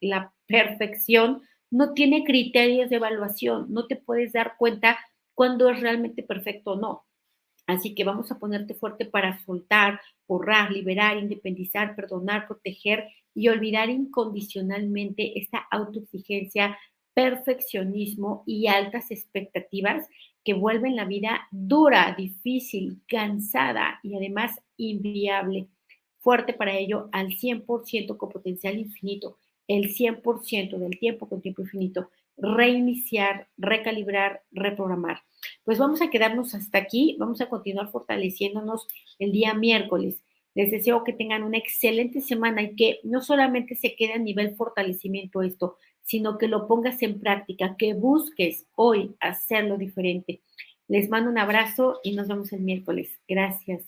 la, 0.02 0.34
perfección 0.46 1.41
no 1.72 1.94
tiene 1.94 2.24
criterios 2.24 2.89
de 2.89 2.98
evaluación, 2.98 3.65
no 3.70 3.88
te 3.88 3.96
puedes 3.96 4.34
dar 4.34 4.56
cuenta 4.58 5.00
cuando 5.41 5.69
es 5.69 5.80
realmente 5.80 6.21
perfecto 6.21 6.73
o 6.73 6.75
no. 6.75 7.04
Así 7.65 7.95
que 7.95 8.04
vamos 8.04 8.32
a 8.32 8.38
ponerte 8.38 8.75
fuerte 8.75 9.06
para 9.06 9.43
soltar, 9.43 9.99
borrar, 10.27 10.71
liberar, 10.71 11.17
independizar, 11.17 11.95
perdonar, 11.95 12.45
proteger 12.45 13.08
y 13.34 13.47
olvidar 13.47 13.89
incondicionalmente 13.89 15.39
esta 15.39 15.65
autoexigencia, 15.71 16.77
perfeccionismo 17.15 18.43
y 18.45 18.67
altas 18.67 19.10
expectativas 19.10 20.08
que 20.43 20.54
vuelven 20.54 20.95
la 20.95 21.06
vida 21.06 21.47
dura, 21.49 22.13
difícil, 22.15 23.01
cansada 23.08 23.99
y 24.04 24.15
además 24.15 24.62
inviable. 24.77 25.69
Fuerte 26.19 26.54
para 26.54 26.77
ello 26.77 27.10
al 27.12 27.30
100% 27.30 28.15
con 28.15 28.30
potencial 28.30 28.77
infinito, 28.77 29.39
el 29.67 29.91
100% 29.91 30.77
del 30.77 30.99
tiempo 30.99 31.27
con 31.27 31.41
tiempo 31.41 31.63
infinito, 31.63 32.12
reiniciar, 32.38 33.48
recalibrar, 33.58 34.44
reprogramar. 34.52 35.22
Pues 35.63 35.78
vamos 35.78 36.02
a 36.02 36.10
quedarnos 36.10 36.54
hasta 36.54 36.78
aquí, 36.78 37.15
vamos 37.20 37.41
a 37.41 37.50
continuar 37.50 37.91
fortaleciéndonos 37.91 38.88
el 39.20 39.32
día 39.32 39.54
miércoles. 39.54 40.24
Les 40.54 40.72
deseo 40.72 41.04
que 41.04 41.13
tengan 41.13 41.44
una 41.44 41.58
excelente 41.58 42.22
semana 42.22 42.62
y 42.62 42.76
que 42.76 43.00
no 43.04 43.22
solamente 43.22 43.76
se 43.76 43.96
quede 43.96 44.13
a 44.13 44.17
nivel 44.17 44.56
fortalecimiento 44.56 45.41
esto, 45.41 45.78
sino 46.04 46.38
que 46.38 46.48
lo 46.48 46.67
pongas 46.67 47.02
en 47.04 47.20
práctica, 47.20 47.76
que 47.78 47.94
busques 47.94 48.65
hoy 48.76 49.15
hacerlo 49.20 49.78
diferente. 49.78 50.41
Les 50.88 51.10
mando 51.10 51.30
un 51.30 51.38
abrazo 51.38 52.02
y 52.04 52.15
nos 52.15 52.28
vemos 52.28 52.52
el 52.52 52.62
miércoles. 52.62 53.17
Gracias. 53.28 53.86